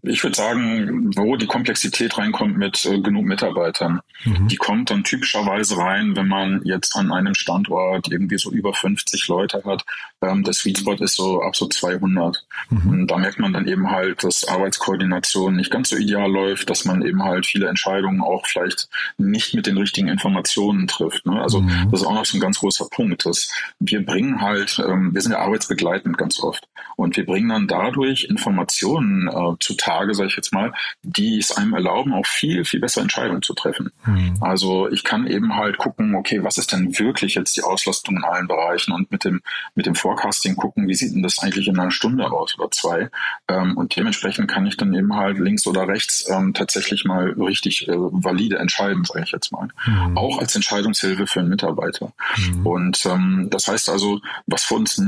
ich 0.03 0.23
würde 0.23 0.37
sagen, 0.37 1.11
wo 1.17 1.37
die 1.37 1.47
Komplexität 1.47 2.17
reinkommt 2.19 2.57
mit 2.57 2.85
äh, 2.87 3.01
genug 3.01 3.25
Mitarbeitern, 3.25 4.01
mhm. 4.25 4.49
die 4.49 4.57
kommt 4.57 4.91
dann 4.91 5.05
typischerweise 5.05 5.77
rein, 5.77 6.17
wenn 6.17 6.29
man 6.29 6.63
jetzt 6.65 6.97
an 6.97 7.13
einem 7.13 7.35
Standort 7.35 8.11
irgendwie 8.11 8.39
so 8.39 8.51
über 8.51 8.75
50 8.75 9.29
Leute 9.29 9.63
hat. 9.65 9.85
Ähm, 10.23 10.45
der 10.45 10.55
Sweet 10.55 10.79
Spot 10.79 10.95
ist 10.95 11.17
so 11.17 11.43
ab 11.43 11.57
so 11.57 11.67
200. 11.67 12.45
Mhm. 12.71 12.91
Und 12.91 13.07
da 13.09 13.19
merkt 13.19 13.39
man 13.39 13.53
dann 13.53 13.67
eben 13.67 13.91
halt, 13.91 14.23
dass 14.23 14.47
Arbeitskoordination 14.47 15.57
nicht 15.57 15.71
ganz 15.71 15.91
so 15.91 15.97
ideal 15.97 16.31
läuft, 16.31 16.71
dass 16.71 16.85
man 16.85 17.03
eben 17.03 17.23
halt 17.23 17.47
viele 17.47 17.69
Entscheidungen 17.69 18.21
auch 18.21 18.47
vielleicht 18.47 18.89
nicht 19.19 19.55
mit 19.55 19.67
den 19.67 19.79
richtigen 19.79 20.09
Informationen 20.09 20.87
trifft. 20.87 21.27
Ne? 21.27 21.41
Also 21.41 21.61
mhm. 21.61 21.89
das 21.91 22.03
ist 22.03 22.07
auch 22.07 22.15
noch 22.15 22.25
so 22.25 22.37
ein 22.37 22.41
ganz 22.41 22.61
großer 22.61 22.87
Punkt. 22.91 23.27
Dass 23.27 23.51
wir 23.81 24.05
bringen 24.05 24.41
halt, 24.41 24.81
ähm, 24.87 25.13
wir 25.13 25.21
sind 25.21 25.33
ja 25.33 25.39
arbeitsbegleitend 25.39 26.17
ganz 26.19 26.41
oft 26.41 26.69
und 26.97 27.17
wir 27.17 27.27
bringen 27.27 27.49
dann 27.49 27.67
dadurch 27.67 28.25
Informationen 28.25 28.92
Informationen 28.99 29.29
äh, 29.29 29.57
zutage, 29.61 30.15
sage 30.15 30.29
ich 30.29 30.37
jetzt 30.37 30.53
mal, 30.53 30.73
die 31.03 31.39
es 31.39 31.53
einem 31.53 31.75
erlauben, 31.75 32.13
auch 32.13 32.27
viel, 32.27 32.65
viel 32.65 32.81
besser 32.81 33.01
Entscheidungen 33.01 33.43
zu 33.43 33.55
treffen. 33.55 33.91
Mhm. 34.05 34.37
Also 34.41 34.89
ich 34.91 35.05
kann 35.05 35.27
eben 35.27 35.57
halt 35.57 35.79
gucken, 35.79 36.15
okay, 36.15 36.43
was 36.43 36.59
ist 36.59 36.73
denn 36.73 36.99
wirklich 36.99 37.35
jetzt 37.35 37.57
die 37.57 37.63
Auslastung 37.63 38.17
in 38.17 38.25
allen 38.25 38.49
Bereichen 38.49 38.93
und 38.93 39.11
mit 39.11 39.25
dem, 39.25 39.41
mit 39.75 39.87
dem 39.87 39.95
Forecasting 39.95 40.57
gucken, 40.57 40.89
wie 40.89 40.95
sieht 40.95 41.15
denn 41.15 41.23
das 41.23 41.39
eigentlich 41.39 41.69
in 41.69 41.79
einer 41.79 41.91
Stunde 41.91 42.31
aus 42.31 42.59
oder 42.59 42.71
zwei. 42.71 43.11
Ähm, 43.49 43.77
und 43.77 43.97
dementsprechend 43.97 44.49
kann 44.49 44.67
ich 44.67 44.77
dann 44.77 44.95
eben 44.95 45.15
halt 45.15 45.39
links 45.39 45.67
oder 45.67 45.89
rechts 45.89 46.29
ähm, 46.29 46.55
tatsächlich 46.55 47.05
mal 47.05 47.31
richtig 47.33 47.89
äh, 47.89 47.95
valide 47.95 48.59
entscheiden, 48.59 49.05
sage 49.05 49.25
ich 49.25 49.33
jetzt 49.33 49.53
mal. 49.53 49.69
Mhm. 49.87 50.17
Auch 50.17 50.39
als 50.39 50.55
Entscheidungshilfe 50.55 51.27
für 51.27 51.41
einen 51.41 51.49
Mitarbeiter. 51.49 52.13
Mhm. 52.37 52.67
Und 52.67 53.07
ähm, 53.07 53.49
das 53.51 53.69
heißt 53.69 53.89
also, 53.89 54.21
was 54.47 54.65
für 54.65 54.75
uns 54.75 55.01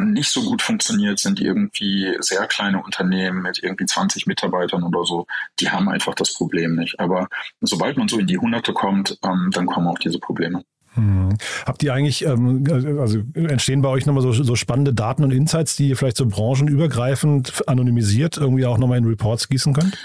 nicht 0.00 0.30
so 0.30 0.42
gut 0.42 0.62
funktioniert, 0.62 1.18
sind 1.18 1.40
irgendwie 1.40 2.16
sehr 2.20 2.46
kleine 2.46 2.82
Unternehmen 2.82 3.42
mit 3.42 3.62
irgendwie 3.62 3.86
20 3.86 4.26
Mitarbeitern 4.26 4.82
oder 4.82 5.04
so, 5.04 5.26
die 5.60 5.70
haben 5.70 5.88
einfach 5.88 6.14
das 6.14 6.34
Problem 6.34 6.76
nicht. 6.76 7.00
Aber 7.00 7.28
sobald 7.60 7.96
man 7.96 8.08
so 8.08 8.18
in 8.18 8.26
die 8.26 8.38
Hunderte 8.38 8.72
kommt, 8.72 9.18
ähm, 9.24 9.50
dann 9.52 9.66
kommen 9.66 9.86
auch 9.86 9.98
diese 9.98 10.18
Probleme. 10.18 10.62
Hm. 10.94 11.30
Habt 11.64 11.82
ihr 11.82 11.94
eigentlich, 11.94 12.24
ähm, 12.26 12.64
also 13.00 13.22
entstehen 13.34 13.80
bei 13.80 13.88
euch 13.88 14.04
nochmal 14.04 14.22
so, 14.22 14.32
so 14.32 14.56
spannende 14.56 14.92
Daten 14.92 15.24
und 15.24 15.30
Insights, 15.30 15.76
die 15.76 15.88
ihr 15.88 15.96
vielleicht 15.96 16.18
so 16.18 16.26
branchenübergreifend 16.26 17.66
anonymisiert 17.66 18.36
irgendwie 18.36 18.66
auch 18.66 18.76
nochmal 18.76 18.98
in 18.98 19.06
Reports 19.06 19.48
gießen 19.48 19.72
könnt? 19.72 19.96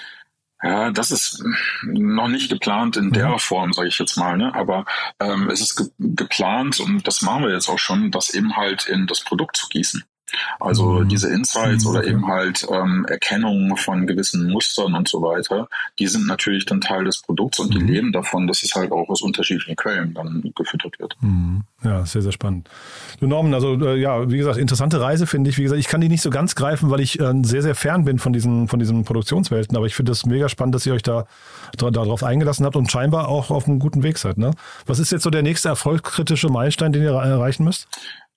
Ja, 0.64 0.90
das 0.92 1.12
ist 1.12 1.44
noch 1.84 2.28
nicht 2.28 2.50
geplant 2.50 2.98
in 2.98 3.12
der 3.12 3.38
Form, 3.38 3.74
sage 3.74 3.90
ich 3.90 4.00
jetzt 4.00 4.18
mal. 4.18 4.38
Ne? 4.38 4.54
Aber 4.56 4.86
ähm, 5.20 5.50
es 5.50 5.62
ist 5.62 5.76
ge 5.76 5.88
geplant 6.00 6.80
und 6.80 7.06
das 7.08 7.22
machen 7.22 7.44
wir 7.44 7.54
jetzt 7.54 7.70
auch 7.70 7.78
schon, 7.78 8.10
das 8.10 8.34
eben 8.34 8.56
halt 8.58 8.88
in 8.88 9.06
das 9.06 9.24
Produkt 9.24 9.56
zu 9.58 9.68
gießen. 9.68 10.04
Also 10.60 11.00
mhm. 11.00 11.10
diese 11.10 11.30
Insights 11.30 11.86
oder 11.86 12.06
eben 12.06 12.28
halt 12.28 12.66
ähm, 12.70 13.06
Erkennung 13.08 13.78
von 13.78 14.08
gewissen 14.08 14.52
Mustern 14.52 14.94
und 14.94 15.08
so 15.08 15.22
weiter, 15.22 15.68
die 16.00 16.08
sind 16.08 16.28
natürlich 16.28 16.66
dann 16.66 16.82
Teil 16.82 17.06
des 17.06 17.22
Produkts 17.22 17.60
und 17.60 17.74
die 17.74 17.80
mhm. 17.80 17.88
leben 17.88 18.12
davon, 18.12 18.48
dass 18.48 18.64
es 18.64 18.74
halt 18.76 18.92
auch 18.92 19.08
aus 19.10 19.22
unterschiedlichen 19.22 19.76
Quellen 19.76 20.14
dann 20.14 20.52
gefüttert 20.56 21.00
wird. 21.00 21.16
Mhm. 21.22 21.64
Ja, 21.84 22.06
sehr, 22.06 22.22
sehr 22.22 22.32
spannend. 22.32 22.70
Du 23.20 23.28
Norman, 23.28 23.54
also 23.54 23.76
äh, 23.76 24.00
ja, 24.00 24.30
wie 24.30 24.38
gesagt, 24.38 24.58
interessante 24.58 25.00
Reise 25.00 25.28
finde 25.28 25.50
ich. 25.50 25.58
Wie 25.58 25.64
gesagt, 25.64 25.80
ich 25.80 25.88
kann 25.88 26.02
die 26.02 26.10
nicht 26.10 26.22
so 26.22 26.30
ganz 26.30 26.56
greifen, 26.56 26.90
weil 26.90 27.00
ich 27.00 27.20
äh, 27.20 27.34
sehr, 27.44 27.62
sehr 27.62 27.76
fern 27.76 28.04
bin 28.04 28.20
von 28.20 28.34
diesen, 28.34 28.68
von 28.68 28.80
diesen 28.80 29.06
Produktionswelten, 29.06 29.78
aber 29.78 29.86
ich 29.86 29.96
finde 29.96 30.12
es 30.12 30.26
mega 30.26 30.50
spannend, 30.50 30.76
dass 30.76 30.86
ihr 30.86 30.94
euch 30.94 31.04
da, 31.04 31.28
da 31.78 31.92
darauf 31.92 32.24
eingelassen 32.24 32.66
habt 32.66 32.76
und 32.76 32.92
scheinbar 32.92 33.28
auch 33.28 33.52
auf 33.52 33.68
einem 33.68 33.80
guten 33.80 34.04
Weg 34.04 34.18
seid. 34.18 34.38
Ne? 34.38 34.52
Was 34.86 35.00
ist 35.00 35.12
jetzt 35.12 35.24
so 35.24 35.30
der 35.30 35.44
nächste 35.44 35.70
erfolgskritische 35.70 36.50
Meilenstein, 36.50 36.92
den 36.92 37.04
ihr 37.04 37.12
erreichen 37.12 37.64
müsst? 37.64 37.88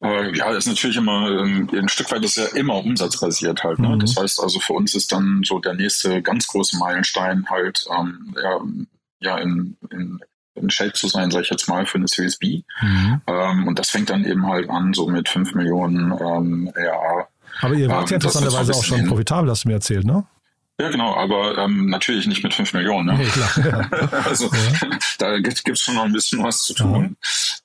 Äh, 0.02 0.36
ja, 0.36 0.50
ist 0.52 0.66
natürlich 0.66 0.96
immer 0.96 1.28
ähm, 1.28 1.68
ein 1.72 1.88
Stück 1.88 2.10
weit 2.10 2.24
ist 2.24 2.36
ja 2.36 2.46
immer 2.54 2.76
umsatzbasiert 2.76 3.62
halt. 3.64 3.78
Ne? 3.78 3.88
Mhm. 3.88 4.00
Das 4.00 4.16
heißt 4.16 4.40
also 4.40 4.58
für 4.58 4.72
uns 4.72 4.94
ist 4.94 5.12
dann 5.12 5.42
so 5.44 5.58
der 5.58 5.74
nächste 5.74 6.22
ganz 6.22 6.46
große 6.46 6.78
Meilenstein 6.78 7.46
halt 7.50 7.84
ähm, 7.90 8.34
ja, 8.42 8.60
ja 9.20 9.38
in, 9.38 9.76
in, 9.90 10.20
in 10.54 10.70
Shape 10.70 10.94
zu 10.94 11.08
sein, 11.08 11.30
sage 11.30 11.44
ich 11.44 11.50
jetzt 11.50 11.68
mal, 11.68 11.84
für 11.84 11.98
eine 11.98 12.08
Series 12.08 12.38
B. 12.38 12.62
Mhm. 12.80 13.20
Ähm, 13.26 13.68
und 13.68 13.78
das 13.78 13.90
fängt 13.90 14.08
dann 14.08 14.24
eben 14.24 14.46
halt 14.46 14.70
an 14.70 14.94
so 14.94 15.06
mit 15.06 15.28
5 15.28 15.54
Millionen 15.54 16.12
ähm, 16.12 16.72
RA. 16.74 17.28
Aber 17.60 17.74
ihr 17.74 17.88
wart 17.88 18.10
ja 18.10 18.14
ähm, 18.14 18.22
interessanterweise 18.22 18.72
auch 18.72 18.84
schon 18.84 19.06
profitabel, 19.06 19.50
hast 19.50 19.64
du 19.64 19.68
mir 19.68 19.74
erzählt, 19.74 20.06
ne? 20.06 20.24
Ja, 20.80 20.88
genau, 20.88 21.14
aber 21.14 21.58
ähm, 21.58 21.86
natürlich 21.90 22.26
nicht 22.26 22.42
mit 22.42 22.54
5 22.54 22.72
Millionen. 22.72 23.18
Ne? 23.18 23.28
Ja. 23.64 24.08
also 24.24 24.46
ja. 24.46 24.98
da 25.18 25.38
gibt 25.38 25.68
es 25.68 25.80
schon 25.80 25.94
noch 25.94 26.04
ein 26.04 26.12
bisschen 26.12 26.42
was 26.42 26.62
zu 26.62 26.72
tun. 26.72 27.16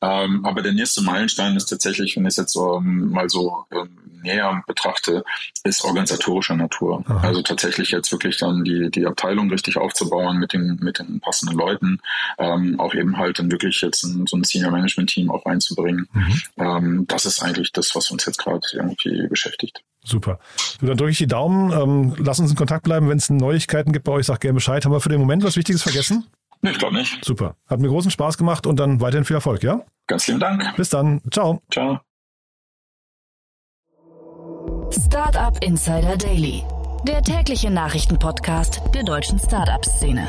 Ähm, 0.01 0.45
aber 0.45 0.61
der 0.61 0.73
nächste 0.73 1.01
Meilenstein 1.01 1.55
ist 1.55 1.67
tatsächlich, 1.67 2.17
wenn 2.17 2.25
ich 2.25 2.31
es 2.31 2.37
jetzt 2.37 2.57
ähm, 2.57 3.11
mal 3.11 3.29
so 3.29 3.63
ähm, 3.71 4.05
näher 4.21 4.63
betrachte, 4.67 5.23
ist 5.63 5.85
organisatorischer 5.85 6.57
Natur. 6.57 7.05
Aha. 7.07 7.27
Also 7.27 7.41
tatsächlich 7.41 7.91
jetzt 7.91 8.11
wirklich 8.11 8.37
dann 8.37 8.65
die, 8.65 8.91
die 8.91 9.05
Abteilung 9.05 9.49
richtig 9.49 9.77
aufzubauen 9.77 10.37
mit 10.37 10.51
den, 10.51 10.77
mit 10.81 10.99
den 10.99 11.21
passenden 11.21 11.57
Leuten, 11.57 11.99
ähm, 12.37 12.77
auch 12.81 12.93
eben 12.93 13.17
halt 13.17 13.39
dann 13.39 13.49
wirklich 13.49 13.79
jetzt 13.81 14.03
ein, 14.03 14.27
so 14.27 14.35
ein 14.35 14.43
Senior 14.43 14.71
Management 14.71 15.09
Team 15.09 15.31
auch 15.31 15.45
einzubringen. 15.45 16.09
Mhm. 16.11 16.41
Ähm, 16.57 17.05
das 17.07 17.25
ist 17.25 17.41
eigentlich 17.41 17.71
das, 17.71 17.95
was 17.95 18.11
uns 18.11 18.25
jetzt 18.25 18.39
gerade 18.39 18.67
irgendwie 18.73 19.27
beschäftigt. 19.29 19.83
Super. 20.05 20.39
So, 20.79 20.87
dann 20.87 20.97
drücke 20.97 21.11
ich 21.11 21.17
die 21.17 21.27
Daumen. 21.27 21.71
Ähm, 21.71 22.15
lass 22.17 22.39
uns 22.39 22.51
in 22.51 22.55
Kontakt 22.55 22.83
bleiben. 22.83 23.09
Wenn 23.09 23.17
es 23.17 23.29
Neuigkeiten 23.29 23.91
gibt 23.91 24.05
bei 24.05 24.11
euch, 24.11 24.27
sag 24.27 24.39
gerne 24.39 24.53
Bescheid. 24.53 24.85
Haben 24.85 24.91
wir 24.91 25.01
für 25.01 25.09
den 25.09 25.19
Moment 25.19 25.43
was 25.43 25.57
Wichtiges 25.57 25.83
vergessen? 25.83 26.25
Nee, 26.61 26.71
ich 26.71 26.77
glaube 26.77 26.95
nicht. 26.95 27.23
Super. 27.25 27.55
Hat 27.67 27.79
mir 27.79 27.89
großen 27.89 28.11
Spaß 28.11 28.37
gemacht 28.37 28.65
und 28.65 28.79
dann 28.79 29.01
weiterhin 29.01 29.25
viel 29.25 29.35
Erfolg, 29.35 29.63
ja? 29.63 29.81
Ganz 30.07 30.23
vielen 30.25 30.39
Dank. 30.39 30.75
Bis 30.77 30.89
dann. 30.89 31.21
Ciao. 31.31 31.61
Ciao. 31.71 31.99
Startup 34.91 35.57
Insider 35.63 36.17
Daily, 36.17 36.63
der 37.07 37.21
tägliche 37.21 37.69
Nachrichtenpodcast 37.69 38.81
der 38.93 39.03
deutschen 39.03 39.39
Startup-Szene. 39.39 40.27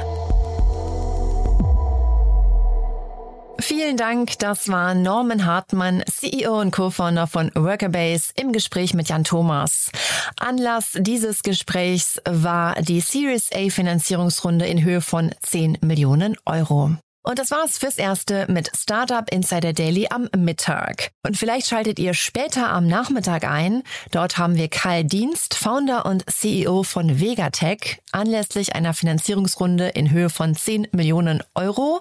Vielen 3.59 3.97
Dank. 3.97 4.39
Das 4.39 4.69
war 4.69 4.95
Norman 4.95 5.47
Hartmann, 5.47 6.03
CEO 6.11 6.61
und 6.61 6.71
Co-Founder 6.71 7.27
von 7.27 7.51
Workerbase 7.55 8.33
im 8.37 8.53
Gespräch 8.53 8.95
mit 8.95 9.09
Jan 9.09 9.25
Thomas. 9.25 9.91
Anlass 10.39 10.93
dieses 10.99 11.43
Gesprächs 11.43 12.21
war 12.29 12.75
die 12.83 13.01
Series 13.01 13.51
A 13.55 13.69
Finanzierungsrunde 13.71 14.67
in 14.67 14.85
Höhe 14.85 15.01
von 15.01 15.33
10 15.43 15.79
Millionen 15.81 16.37
Euro. 16.45 16.97
Und 17.27 17.41
das 17.41 17.51
war's 17.51 17.77
fürs 17.77 17.99
Erste 17.99 18.47
mit 18.49 18.71
Startup 18.77 19.29
Insider 19.33 19.73
Daily 19.73 20.07
am 20.11 20.29
Mittag. 20.37 21.11
Und 21.27 21.37
vielleicht 21.37 21.67
schaltet 21.67 21.99
ihr 21.99 22.15
später 22.15 22.71
am 22.71 22.87
Nachmittag 22.87 23.43
ein. 23.43 23.83
Dort 24.13 24.39
haben 24.39 24.55
wir 24.55 24.69
Karl 24.69 25.03
Dienst, 25.03 25.55
Founder 25.55 26.07
und 26.07 26.25
CEO 26.31 26.85
von 26.85 27.19
Vegatech, 27.21 27.99
anlässlich 28.13 28.77
einer 28.77 28.95
Finanzierungsrunde 28.95 29.89
in 29.89 30.13
Höhe 30.13 30.31
von 30.31 30.55
10 30.55 30.87
Millionen 30.93 31.43
Euro 31.57 32.01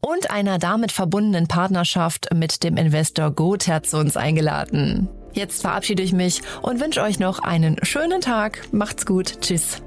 und 0.00 0.30
einer 0.30 0.58
damit 0.58 0.92
verbundenen 0.92 1.48
Partnerschaft 1.48 2.28
mit 2.34 2.62
dem 2.62 2.76
Investor 2.76 3.30
Gother 3.30 3.82
zu 3.82 3.96
uns 3.96 4.18
eingeladen. 4.18 5.08
Jetzt 5.32 5.62
verabschiede 5.62 6.02
ich 6.02 6.12
mich 6.12 6.42
und 6.60 6.80
wünsche 6.80 7.00
euch 7.00 7.18
noch 7.18 7.38
einen 7.38 7.82
schönen 7.82 8.20
Tag. 8.20 8.68
Macht's 8.72 9.06
gut. 9.06 9.40
Tschüss. 9.40 9.80